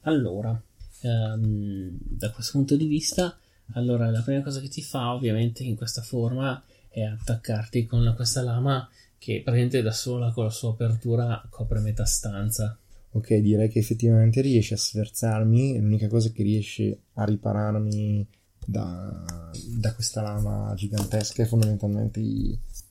[0.00, 0.60] Allora,
[1.02, 3.38] ehm, da questo punto di vista,
[3.74, 6.60] allora la prima cosa che ti fa ovviamente in questa forma
[6.92, 12.04] è attaccarti con questa lama che praticamente da sola con la sua apertura copre metà
[12.04, 12.76] stanza.
[13.12, 18.26] Ok, direi che effettivamente riesce a sferzarmi, l'unica cosa che riesce a ripararmi
[18.66, 22.20] da, da questa lama gigantesca è fondamentalmente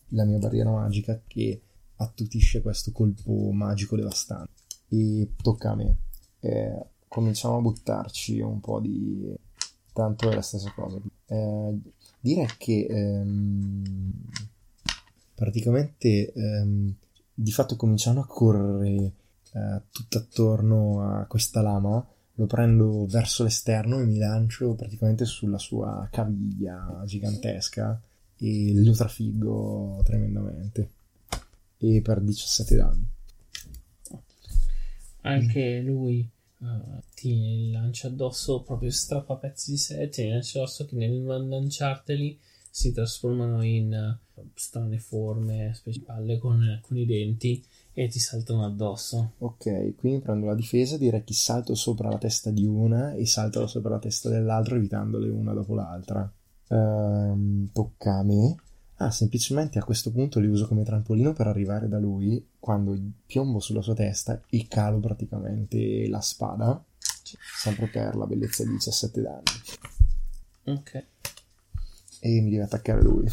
[0.09, 1.61] la mia barriera magica che
[1.95, 4.51] attutisce questo colpo magico devastante.
[4.89, 5.97] E tocca a me.
[6.39, 9.33] Eh, cominciamo a buttarci un po' di...
[9.93, 10.99] tanto è la stessa cosa.
[11.27, 11.79] Eh,
[12.21, 14.13] direi che ehm,
[15.35, 16.93] praticamente ehm,
[17.33, 19.11] di fatto cominciano a correre
[19.53, 22.05] eh, tutto attorno a questa lama
[22.35, 28.01] lo prendo verso l'esterno e mi lancio praticamente sulla sua caviglia gigantesca
[28.37, 30.89] e lo trafiggo tremendamente.
[31.77, 33.07] E per 17 danni.
[35.21, 36.27] Anche lui
[37.15, 42.93] ti lancia addosso proprio strappa pezzi di sé ti lancia addosso che nel lanciarteli si
[42.93, 49.33] trasformano in uh, strane forme specie palle con, con i denti e ti saltano addosso.
[49.39, 53.67] Ok, quindi prendo la difesa, direi che salto sopra la testa di una e salto
[53.67, 56.31] sopra la testa dell'altra, evitandole una dopo l'altra.
[56.69, 58.55] Ehm, tocca a me.
[59.01, 63.59] Ah, semplicemente a questo punto li uso come trampolino per arrivare da lui quando piombo
[63.59, 66.79] sulla sua testa e calo praticamente la spada,
[67.57, 69.43] sempre per la bellezza di 17 danni.
[70.65, 71.05] Ok.
[72.19, 73.27] E mi deve attaccare lui.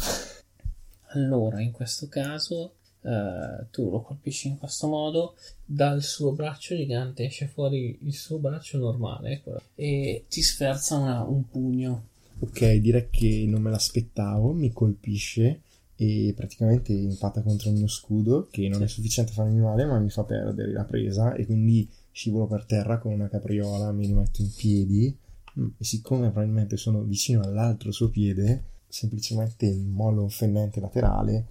[1.13, 7.23] Allora, in questo caso Uh, tu lo colpisci in questo modo, dal suo braccio gigante
[7.23, 9.41] esce fuori il suo braccio normale
[9.75, 12.07] e ti sferza una, un pugno.
[12.41, 15.61] Ok, direi che non me l'aspettavo, mi colpisce
[15.95, 18.83] e praticamente impatta contro il mio scudo che non sì.
[18.85, 22.63] è sufficiente a farmi male ma mi fa perdere la presa e quindi scivolo per
[22.63, 25.17] terra con una capriola, mi rimetto in piedi
[25.59, 31.47] mm, e siccome probabilmente sono vicino all'altro suo piede, semplicemente mollo un fennente laterale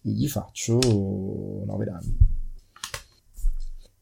[0.00, 2.18] gli faccio 9 danni.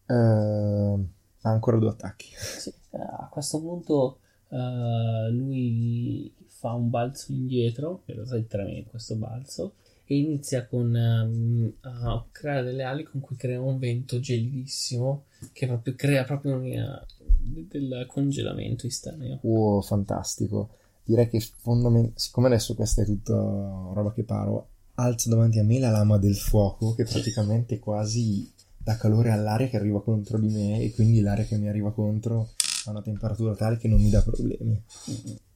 [0.08, 1.08] Uh,
[1.40, 2.28] ha ancora due attacchi.
[2.34, 4.18] Sì, a questo punto
[4.56, 10.66] uh, lui fa un balzo indietro, in realtà è 3 metri questo balzo, e inizia
[10.66, 16.24] con, um, a creare delle ali con cui crea un vento gelidissimo che proprio crea
[16.24, 17.04] proprio una,
[17.38, 19.40] del congelamento istantaneo.
[19.42, 20.70] Wow, fantastico.
[21.04, 25.78] Direi che fondamentalmente, siccome adesso questa è tutta roba che paro, alzo davanti a me
[25.78, 30.80] la lama del fuoco che praticamente quasi dà calore all'aria che arriva contro di me
[30.80, 32.50] e quindi l'aria che mi arriva contro
[32.88, 34.80] ha una temperatura tale che non mi dà problemi.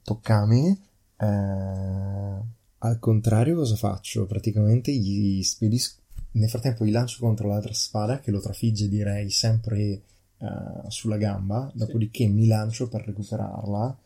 [0.03, 0.77] Tocca a me.
[1.17, 2.41] Eh,
[2.83, 4.25] al contrario cosa faccio?
[4.25, 5.99] Praticamente gli spedisco...
[6.33, 10.01] Nel frattempo gli lancio contro l'altra spada che lo trafigge direi sempre
[10.37, 13.97] uh, sulla gamba, dopodiché mi lancio per recuperarla,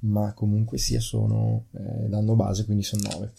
[0.00, 3.32] ma comunque sia sono eh, danno base, quindi sono 9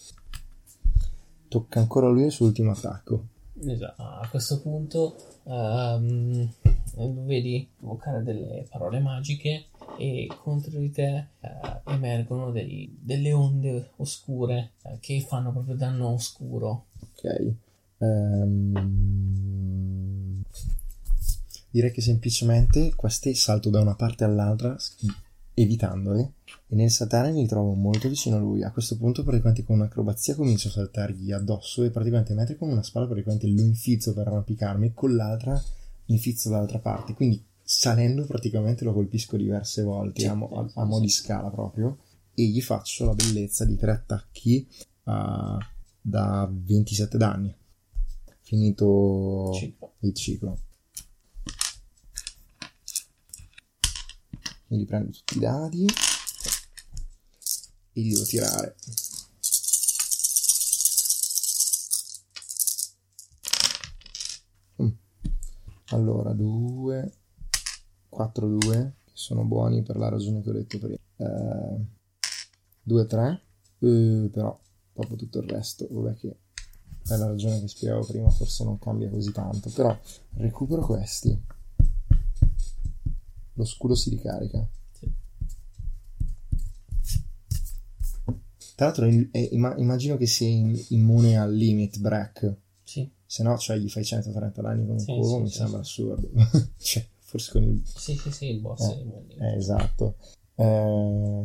[1.48, 3.26] tocca ancora a lui il suo ultimo attacco.
[3.64, 6.48] Esatto, a questo punto um,
[6.96, 9.66] vedi evocare delle parole magiche
[9.98, 16.08] e contro di te uh, emergono dei, delle onde oscure uh, che fanno proprio danno
[16.08, 16.86] oscuro.
[17.00, 17.52] Ok.
[17.98, 18.74] Um,
[21.70, 24.76] direi che semplicemente queste salto da una parte all'altra
[25.58, 26.32] evitandole
[26.68, 28.62] e nel saltare mi trovo molto vicino a lui.
[28.62, 32.82] A questo punto, praticamente con un'acrobazia comincio a saltargli addosso e praticamente mentre con una
[32.82, 35.62] spalla praticamente lo infizzo per arrampicarmi e con l'altra
[36.06, 37.14] infizzo dall'altra parte.
[37.14, 41.50] Quindi salendo praticamente lo colpisco diverse volte sì, a, mo- a, a mo' di scala
[41.50, 41.98] proprio
[42.32, 44.68] e gli faccio la bellezza di tre attacchi
[45.04, 45.58] uh,
[46.00, 47.54] da 27 danni.
[48.40, 49.94] Finito ciclo.
[50.00, 50.60] il ciclo.
[54.66, 55.86] Quindi prendo tutti i dadi
[57.92, 58.76] e li devo tirare.
[65.96, 67.12] Allora, 2,
[68.10, 70.98] 4, 2, che sono buoni per la ragione che ho detto prima.
[71.16, 71.84] Eh,
[72.82, 73.42] 2, 3,
[73.78, 74.60] eh, però
[74.92, 76.36] proprio tutto il resto, vabbè che
[77.06, 79.98] per la ragione che spiegavo prima forse non cambia così tanto, però
[80.34, 81.42] recupero questi.
[83.54, 84.68] Lo scudo si ricarica.
[88.74, 90.48] Tra l'altro eh, immagino che sia
[90.88, 92.64] immune al limit break.
[93.26, 95.80] Se no, cioè, gli fai 130 danni con un sì, cubo, sì, mi sì, sembra
[95.80, 96.30] assurdo.
[96.78, 97.82] cioè, forse con il...
[97.84, 99.04] Sì, sì, sì, il boss eh,
[99.36, 100.14] è eh, esatto.
[100.54, 101.44] Eh,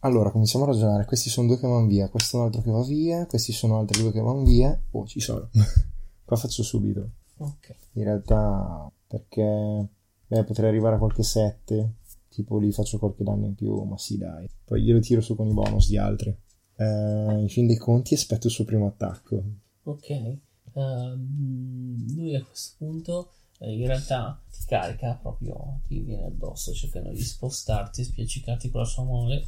[0.00, 1.04] allora, cominciamo a ragionare.
[1.04, 3.78] Questi sono due che vanno via, questo è un altro che va via, questi sono
[3.78, 4.78] altri due che vanno via.
[4.90, 5.48] Oh, ci sono.
[6.24, 7.10] Qua faccio subito.
[7.38, 7.74] Ok.
[7.92, 9.88] In realtà, perché
[10.26, 11.94] beh, potrei arrivare a qualche 7.
[12.28, 14.48] Tipo lì faccio qualche danno in più, ma sì, dai.
[14.64, 16.34] Poi glielo tiro su con i bonus di altri.
[16.76, 19.42] Eh, in fin dei conti, aspetto il suo primo attacco.
[19.84, 20.38] Ok.
[20.74, 27.10] Ehm, lui a questo punto eh, in realtà ti carica proprio, ti viene addosso cercando
[27.10, 29.46] di spostarti, spiaccicarti con la sua mole.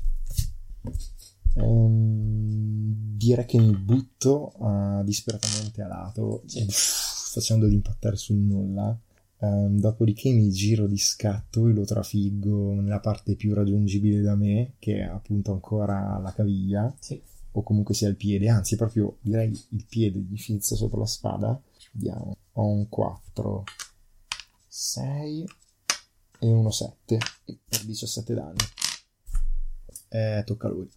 [1.56, 6.66] Ehm, direi che mi butto eh, disperatamente a lato, Sì.
[6.68, 8.96] facendolo impattare sul nulla.
[9.40, 14.74] Ehm, dopodiché mi giro di scatto e lo trafiggo nella parte più raggiungibile da me,
[14.78, 17.20] che è appunto ancora la caviglia, Sì.
[17.56, 21.60] O comunque sia il piede, anzi proprio direi il piede gli fizzo sopra la spada.
[21.92, 23.64] Vediamo, ho un 4,
[24.66, 25.44] 6
[26.40, 28.58] e uno 7 e per 17 danni.
[30.08, 30.88] Eh, tocca a lui.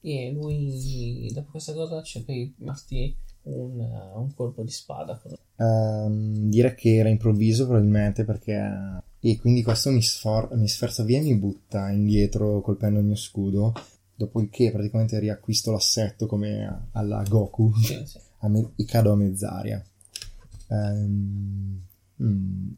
[0.00, 5.20] E lui, dopo questa cosa, cerca di darti un, uh, un colpo di spada.
[5.56, 9.00] Ehm, direi che era improvviso probabilmente perché...
[9.20, 13.14] E quindi questo mi, sfor- mi sferza via e mi butta indietro colpendo il mio
[13.14, 13.72] scudo.
[14.22, 18.18] Dopodiché praticamente riacquisto l'assetto come alla Goku Sì, sì.
[18.46, 19.84] me- e cado a mezz'aria.
[20.68, 21.82] Ehm,
[22.22, 22.68] mm,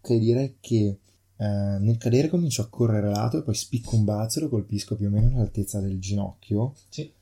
[0.00, 0.98] ok, direi che
[1.36, 1.44] eh,
[1.78, 5.08] nel cadere comincio a correre lato e poi spicco un balzo e lo colpisco più
[5.08, 6.74] o meno all'altezza del ginocchio.
[6.88, 7.12] Sì.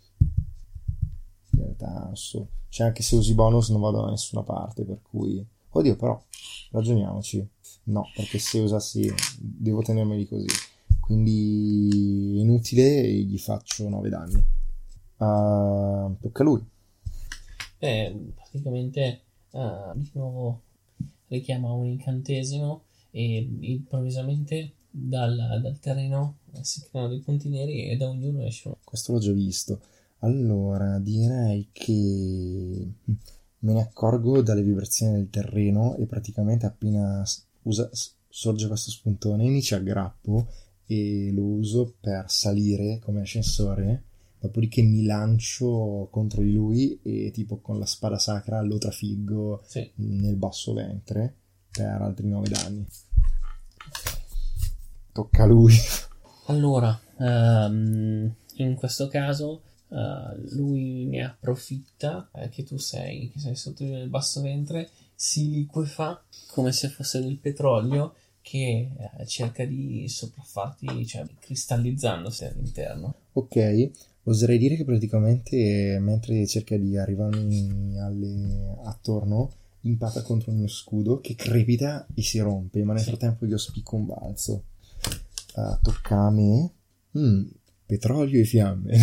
[1.50, 5.44] In realtà so- cioè anche se usi bonus non vado da nessuna parte, per cui...
[5.70, 6.22] Oddio però,
[6.70, 7.46] ragioniamoci.
[7.84, 10.46] No, perché se usassi devo tenermeli così.
[11.06, 14.44] Quindi è inutile e gli faccio 9 danni.
[15.18, 16.66] Ah, tocca a lui.
[17.78, 19.20] Eh, praticamente
[19.52, 20.62] eh, di nuovo
[21.28, 28.08] richiama un incantesimo e improvvisamente dal, dal terreno si creano dei punti neri e da
[28.08, 28.78] ognuno esce uno.
[28.82, 29.80] Questo l'ho già visto.
[30.20, 32.90] Allora, direi che
[33.60, 37.24] me ne accorgo dalle vibrazioni del terreno e praticamente appena
[37.62, 37.90] usa-
[38.28, 40.48] sorge questo spuntone mi ci aggrappo
[40.86, 44.02] e lo uso per salire come ascensore.
[44.38, 49.90] Dopodiché mi lancio contro di lui e tipo con la spada sacra lo trafiggo Sì.
[49.96, 51.34] nel basso ventre
[51.72, 52.86] per altri 9 danni.
[55.12, 55.74] Tocca a lui.
[56.46, 63.56] Allora, ehm, in questo caso eh, lui ne approfitta eh, che tu sei, che sei
[63.56, 68.14] sotto il basso ventre, si liquefa come se fosse del petrolio
[68.46, 73.14] che eh, cerca di sopraffarti, cioè cristallizzandosi all'interno.
[73.32, 73.90] Ok,
[74.22, 78.76] oserei dire che praticamente mentre cerca di arrivarmi alle...
[78.84, 83.08] attorno, impatta contro il mio scudo che crepita e si rompe, ma nel Sì.
[83.08, 84.62] frattempo io spicco un balzo.
[85.54, 86.70] Ah, tocca a me.
[87.18, 87.46] Mm,
[87.84, 88.96] petrolio e fiamme.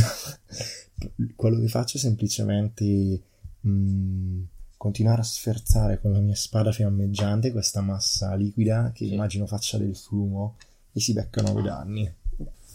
[1.35, 3.21] Quello che faccio è semplicemente
[3.67, 4.41] mm,
[4.83, 9.13] continuare a sferzare con la mia spada fiammeggiante questa massa liquida che Sì.
[9.13, 10.57] immagino faccia del fumo
[10.91, 12.13] e si becca 9 danni.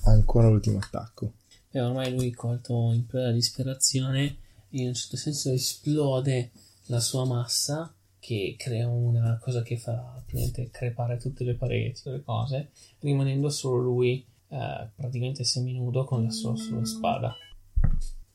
[0.05, 1.33] Ancora l'ultimo attacco.
[1.71, 4.37] E ormai lui colto in plena disperazione,
[4.71, 6.51] in un certo senso esplode
[6.87, 12.23] la sua massa che crea una cosa che fa praticamente crepare tutte le pareti, le
[12.23, 17.37] cose, rimanendo solo lui eh, praticamente seminudo con la sua, sua spada.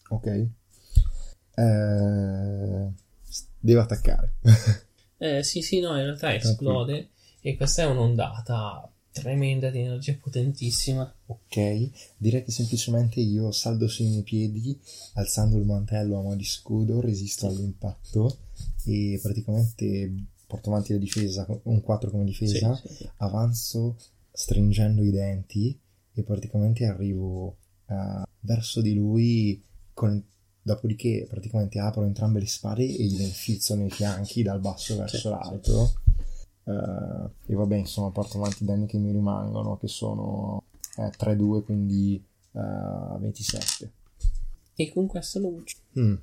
[0.09, 0.47] Ok.
[1.55, 2.91] Eh,
[3.63, 4.33] devo attaccare.
[5.23, 11.09] Eh, sì, sì, no, in realtà esplode e questa è un'ondata tremenda di energia potentissima.
[11.27, 11.89] ok.
[12.17, 14.77] Direi che semplicemente io saldo sui miei piedi,
[15.13, 18.37] alzando il mantello a mo' di scudo, resisto all'impatto
[18.83, 20.11] e praticamente
[20.45, 23.97] porto avanti la difesa, un 4 come difesa, Sì, sì, avanzo
[24.29, 25.79] stringendo i denti
[26.15, 27.55] e praticamente arrivo
[27.87, 30.21] eh, verso di lui con-
[30.63, 35.93] dopodiché praticamente apro entrambe le spade e gliele infilzo nei fianchi dal basso verso l'alto
[36.65, 40.63] Eh, e vabbè insomma porto avanti i danni che mi rimangono che sono
[40.97, 42.15] eh, 3-2 quindi
[42.53, 43.91] eh, 27
[44.75, 45.81] E con questo lo uccide.
[45.99, 46.15] Mm.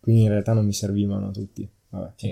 [0.00, 2.28] quindi in realtà non mi servivano tutti vabbè Sì,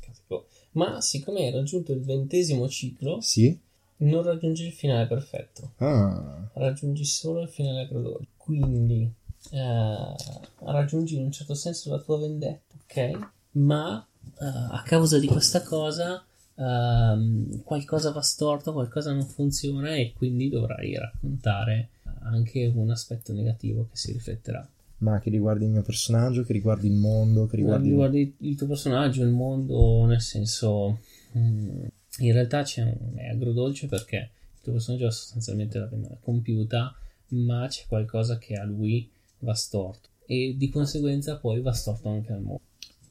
[0.00, 0.46] capico.
[0.72, 3.54] Ma siccome hai raggiunto il ventesimo ciclo, sì?
[3.98, 5.72] non raggiungi il finale perfetto.
[5.76, 8.28] ah raggiungi solo il finale agrodolce.
[8.38, 9.12] Quindi
[9.50, 10.14] eh,
[10.58, 13.28] raggiungi in un certo senso la tua vendetta, ok?
[13.52, 14.06] Ma
[14.40, 16.24] eh, a causa di questa cosa
[16.54, 21.88] ehm, qualcosa va storto, qualcosa non funziona e quindi dovrai raccontare
[22.22, 24.66] anche un aspetto negativo che si rifletterà.
[24.98, 28.68] ma che riguardi il mio personaggio che riguardi il mondo che riguardi Riguardi il tuo
[28.68, 31.00] personaggio, il mondo, nel senso,
[31.36, 31.84] mm,
[32.18, 34.16] in realtà c'è un, è agrodolce perché
[34.54, 36.94] il tuo personaggio ha sostanzialmente la penna compiuta,
[37.28, 39.10] ma c'è qualcosa che a lui
[39.42, 42.60] va storto e di conseguenza poi va storto anche al mondo.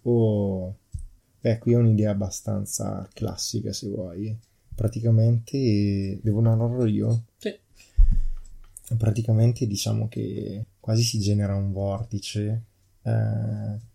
[0.04, 0.76] Oh,
[1.42, 4.38] Beh, qui è un'idea abbastanza classica, se vuoi.
[4.76, 7.24] Praticamente, devo narrarlo io?
[7.38, 7.58] Sì.
[8.96, 12.62] Praticamente diciamo che quasi si genera un vortice.
[13.02, 13.10] Eh,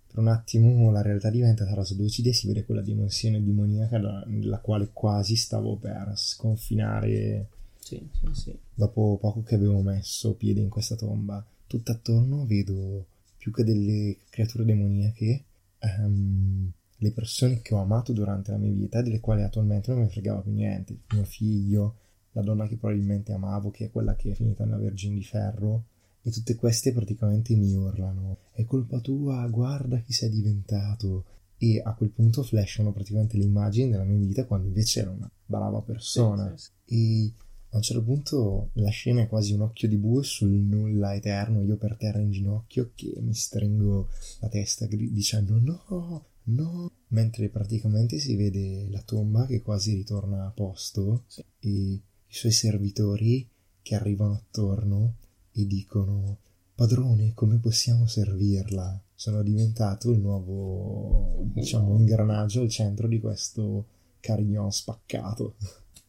[0.09, 4.91] per un attimo la realtà diventa traslucida e si vede quella dimensione demoniaca nella quale
[4.93, 8.59] quasi stavo per sconfinare sì, sì, sì.
[8.75, 11.45] dopo poco che avevo messo piede in questa tomba.
[11.67, 13.07] Tutt'attorno vedo
[13.37, 15.45] più che delle creature demoniache
[15.81, 20.09] um, le persone che ho amato durante la mia vita, delle quali attualmente non mi
[20.09, 20.99] fregava più niente.
[21.13, 21.97] Mio figlio,
[22.33, 25.85] la donna che probabilmente amavo, che è quella che è finita nella Vergine di Ferro,
[26.23, 31.25] e tutte queste praticamente mi urlano: È colpa tua, guarda chi sei diventato.
[31.59, 35.31] E a quel punto flashano praticamente le immagini della mia vita quando invece era una
[35.45, 36.55] brava persona.
[36.57, 37.33] Sì, sì, E
[37.77, 41.63] a un certo punto la scena è quasi un occhio di bue sul nulla eterno,
[41.63, 44.09] io per terra in ginocchio che mi stringo
[44.41, 50.51] la testa dicendo no, no, mentre praticamente si vede la tomba che quasi ritorna a
[50.51, 51.45] posto Sì.
[51.61, 53.47] e i suoi servitori
[53.83, 55.17] che arrivano attorno
[55.53, 56.39] e dicono
[56.75, 59.01] padrone come possiamo servirla?
[59.15, 63.87] Sono diventato il nuovo diciamo ingranaggio al centro di questo
[64.21, 65.57] carillon spaccato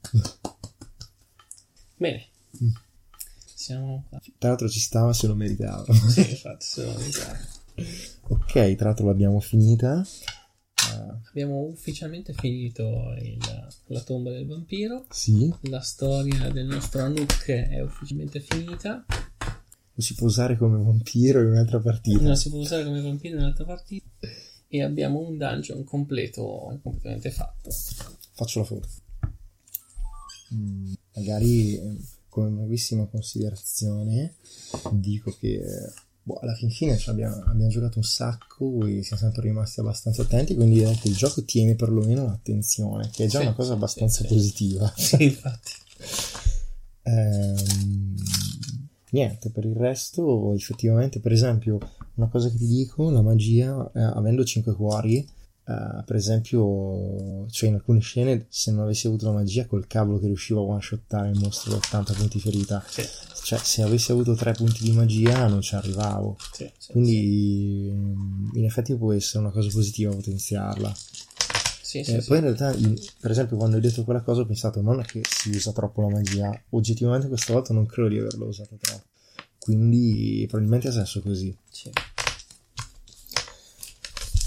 [1.98, 2.26] Bene.
[2.64, 2.70] Mm.
[3.54, 4.22] Siamo qua.
[4.38, 7.39] tra l'altro ci stava se lo meritava Sì, infatti, se lo vediamo.
[8.30, 10.06] ok tra l'altro l'abbiamo finita
[10.93, 12.84] Eh, Abbiamo ufficialmente finito
[13.20, 13.38] il-
[13.88, 15.06] la tomba del vampiro.
[15.10, 19.04] sì La storia del nostro Anouk è ufficialmente finita.
[19.10, 23.36] lo si può usare come vampiro in un'altra partita Non si può usare come vampiro
[23.36, 24.08] in un'altra partita.
[24.70, 27.70] E abbiamo un dungeon completo, completamente fatto.
[28.34, 28.88] faccio la foto
[30.54, 31.97] Mm, magari eh,
[32.30, 34.36] come brevissima considerazione
[34.91, 35.59] dico che
[36.22, 40.22] boh, alla fin fine ci abbiamo, abbiamo giocato un sacco e siamo sempre rimasti abbastanza
[40.22, 43.74] attenti quindi direi che il gioco tiene perlomeno l'attenzione che è già Sì, una cosa
[43.74, 44.28] abbastanza sì.
[44.28, 45.72] positiva Sì, infatti.
[47.03, 48.15] Ehm,
[49.11, 51.78] niente, per il resto, effettivamente, per esempio,
[52.15, 55.28] una cosa che ti dico, la magia, eh, avendo 5 cuori,
[55.70, 60.18] eh, per esempio, cioè in alcune scene, se non avessi avuto la magia, col cavolo
[60.20, 63.03] che riuscivo a one-shottare il mostro da 80 punti ferita, Sì,
[63.43, 66.38] cioè se avessi avuto 3 punti di magia non ci arrivavo.
[66.53, 70.93] sì, sì, Quindi, in effetti, può essere una cosa positiva potenziarla.
[71.82, 72.22] sì, sì, Eh.
[72.24, 72.74] Poi in realtà,
[73.20, 76.01] per esempio, quando hai detto quella cosa ho pensato non è che si usa troppo
[76.01, 79.03] la magia, oggettivamente questa volta non credo di averla usata troppo.
[79.59, 81.53] Quindi probabilmente ha senso così.
[81.70, 81.91] Sì.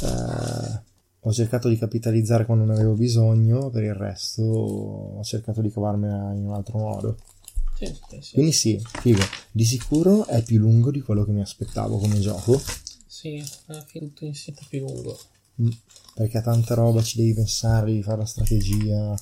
[0.02, 0.80] Eh,
[1.22, 6.32] ho cercato di capitalizzare quando ne avevo bisogno, per il resto ho cercato di cavarmela
[6.32, 7.16] in un altro modo.
[7.78, 8.32] Sì, sì.
[8.34, 9.22] Quindi sì, figo.
[9.50, 12.60] Di sicuro è più lungo di quello che mi aspettavo come gioco.
[13.06, 15.18] Sì, alla fine tutto insieme è più lungo.
[15.62, 15.68] Mm,
[16.14, 19.18] perché a tanta roba ci devi pensare, devi fare la strategia.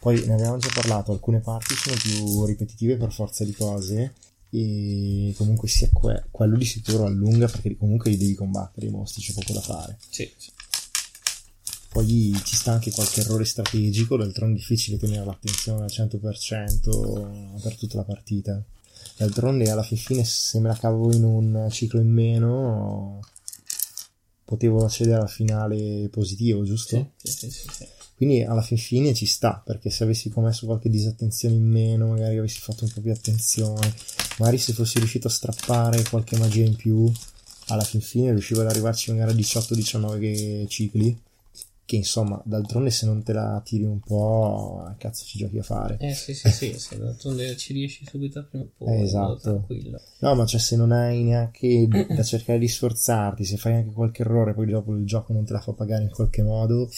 [0.00, 4.14] Poi ne abbiamo già parlato, alcune parti sono più ripetitive per forza di cose
[4.50, 9.22] e comunque sia que- quello di sicuro allunga perché comunque li devi combattere i mostri,
[9.22, 9.98] c'è poco da fare.
[10.08, 10.50] Sì, sì.
[11.88, 17.76] Poi ci sta anche qualche errore strategico, d'altronde è difficile tenere l'attenzione al 100% per
[17.76, 18.62] tutta la partita.
[19.16, 23.20] D'altronde alla fin fine se me la cavo in un ciclo in meno
[24.44, 27.12] potevo accedere al finale positivo, giusto?
[27.16, 27.86] Sì, sì, sì, sì.
[28.16, 32.38] Quindi alla fin fine ci sta, perché se avessi commesso qualche disattenzione in meno, magari
[32.38, 33.94] avessi fatto un po' più attenzione,
[34.38, 37.12] magari se fossi riuscito a strappare qualche magia in più,
[37.66, 41.16] alla fin fine riuscivo ad arrivarci magari a 18-19 cicli,
[41.88, 45.96] che insomma, d'altronde se non te la tiri un po', cazzo ci giochi a fare.
[46.00, 49.38] Eh sì, sì, sì, se d'altronde ci riesci subito prima o poi, Eh, esatto.
[49.40, 49.98] tranquillo.
[50.18, 54.20] No, ma cioè se non hai neanche da cercare di sforzarti, se fai anche qualche
[54.20, 56.90] errore, poi dopo il gioco non te la fa pagare in qualche modo,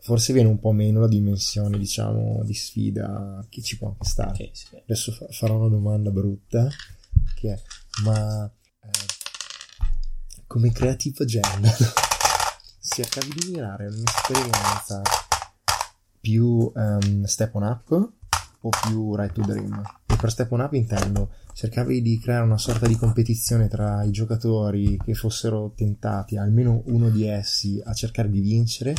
[0.00, 4.34] forse viene un po' meno la dimensione, diciamo, di sfida che ci può anche stare.
[4.34, 4.76] Sì, sì.
[4.82, 6.68] Adesso fa- farò una domanda brutta,
[7.36, 7.62] che è,
[8.02, 8.52] ma
[8.82, 8.88] eh,
[10.48, 11.70] come creative agenda
[12.92, 15.00] cercavi di mirare un'esperienza
[16.20, 18.12] più ehm, step on up
[18.62, 19.80] o più right to dream?
[20.06, 24.10] E per step on up intendo cercavi di creare una sorta di competizione tra i
[24.10, 28.94] giocatori che fossero tentati, almeno uno di essi, a cercare di vincere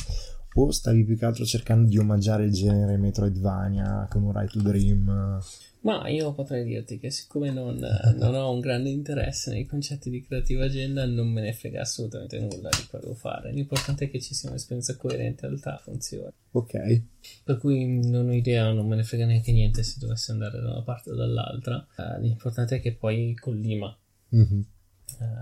[0.54, 4.62] o stavi più che altro cercando di omaggiare il genere Metroidvania con un right to
[4.62, 5.40] dream?
[5.82, 7.78] Ma io potrei dirti che siccome non,
[8.16, 12.40] non ho un grande interesse nei concetti di creativa agenda, non me ne frega assolutamente
[12.40, 13.52] nulla di quello fare.
[13.52, 16.32] L'importante è che ci sia un'esperienza coerente, in realtà funziona.
[16.52, 17.02] Ok.
[17.44, 20.72] Per cui non ho idea, non me ne frega neanche niente se dovesse andare da
[20.72, 21.86] una parte o dall'altra.
[21.98, 23.96] Eh, l'importante è che poi collima.
[24.30, 24.66] Mhm.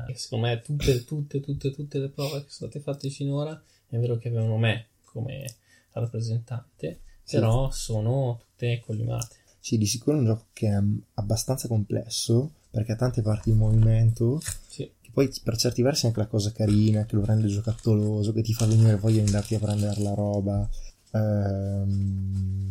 [0.08, 3.98] Eh, secondo me tutte, tutte, tutte, tutte le prove che sono state fatte finora è
[3.98, 5.46] vero che avevano me come
[5.92, 7.36] rappresentante, sì.
[7.36, 9.36] però sono tutte collimate.
[9.70, 10.82] Sì, di sicuro è un gioco che è
[11.14, 14.42] abbastanza complesso perché ha tante parti in movimento.
[14.68, 14.90] Sì.
[15.00, 18.42] Che poi per certi versi è anche la cosa carina, che lo rende giocattoloso, che
[18.42, 20.68] ti fa venire voglia di andarti a prendere la roba.
[21.12, 22.68] Ehm...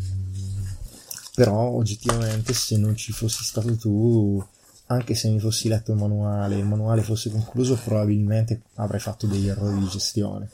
[1.36, 4.44] Però oggettivamente se non ci fossi stato tu,
[4.86, 9.46] anche se mi fossi letto il manuale, il manuale fosse concluso, probabilmente avrei fatto degli
[9.46, 10.50] errori di gestione.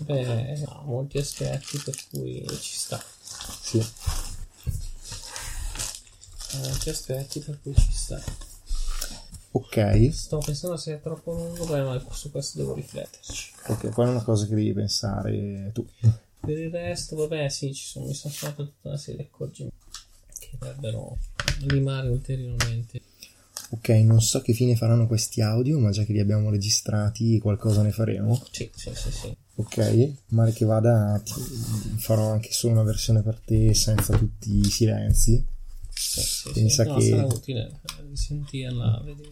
[0.00, 3.02] Beh, ha molti aspetti per cui ci sta.
[3.62, 3.82] Sì
[6.56, 8.22] molti aspetti per cui ci sta.
[9.50, 10.12] Ok.
[10.12, 13.52] Sto pensando se è troppo lungo, beh, ma su questo devo rifletterci.
[13.68, 15.86] Ok, qual è una cosa che devi pensare tu?
[16.40, 19.76] Per il resto, vabbè, sì, ci sono, mi sono fatto tutta una serie di accorgimenti
[20.38, 21.16] che dovrebbero
[21.66, 23.00] limare ulteriormente.
[23.70, 27.82] Ok, non so che fine faranno questi audio, ma già che li abbiamo registrati, qualcosa
[27.82, 28.40] ne faremo.
[28.50, 29.36] Sì, sì, sì, sì.
[29.56, 31.20] Ok, male che vada,
[31.96, 35.44] farò anche solo una versione per te senza tutti i silenzi
[35.98, 37.80] sì, sì, mi sa no, che sarà utile
[38.12, 39.30] sentirla vedere.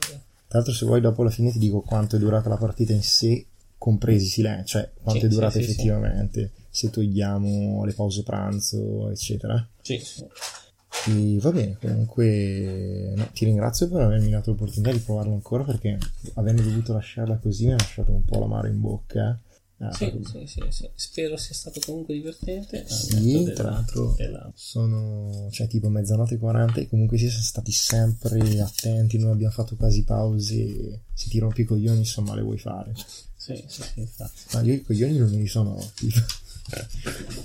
[0.49, 3.03] Tra l'altro, se vuoi, dopo alla fine ti dico quanto è durata la partita in
[3.03, 3.47] sé,
[3.79, 9.67] compresi silenzi, cioè quanto sì, è durata effettivamente, se togliamo le pause pranzo, eccetera.
[9.81, 10.25] Sì, sì.
[11.09, 15.99] E va bene, comunque no, ti ringrazio per avermi dato l'opportunità di provarlo ancora perché
[16.35, 19.39] avendo dovuto lasciarla così mi ha lasciato un po' l'amaro in bocca.
[19.79, 22.89] Ah, sì, sì, sì, sì, spero sia stato comunque divertente.
[22.89, 24.51] Sì, tra l'altro della...
[24.55, 29.53] sono cioè tipo mezzanotte e 40 e comunque si sono stati sempre attenti, non abbiamo
[29.53, 32.95] fatto quasi pause, se ti rompi i coglioni insomma le vuoi fare.
[33.37, 34.41] Sì, sì, sì infatti.
[34.55, 36.11] Ma io i coglioni non me li sono rotti.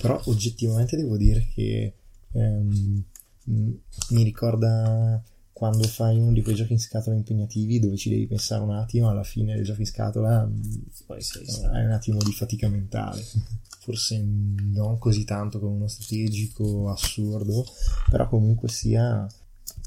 [0.00, 1.94] Però oggettivamente devo dire che
[2.32, 3.04] ehm,
[3.44, 5.22] mi ricorda
[5.52, 9.08] quando fai uno di quei giochi in scatola impegnativi dove ci devi pensare un attimo,
[9.08, 10.60] alla fine dei giochi in scatola mm,
[11.06, 13.24] poi sei hai un attimo di fatica mentale.
[13.82, 17.66] Forse non così tanto come uno strategico assurdo,
[18.08, 19.26] però comunque sia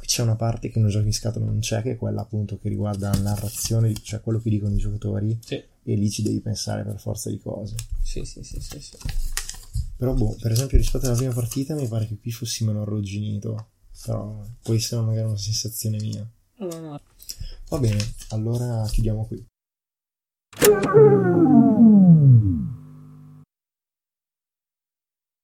[0.05, 2.69] c'è una parte che uno gioco in scatola non c'è, che è quella appunto che
[2.69, 5.55] riguarda la narrazione, cioè quello che dicono i giocatori, sì.
[5.55, 7.75] e lì ci devi pensare per forza di cose.
[8.01, 8.97] Sì, sì, sì, sì, sì.
[9.97, 13.69] Però boh, per esempio rispetto alla prima partita mi pare che qui fossi meno arrugginito
[14.05, 16.25] però può essere magari una sensazione mia.
[17.69, 19.43] Va bene, allora chiudiamo qui.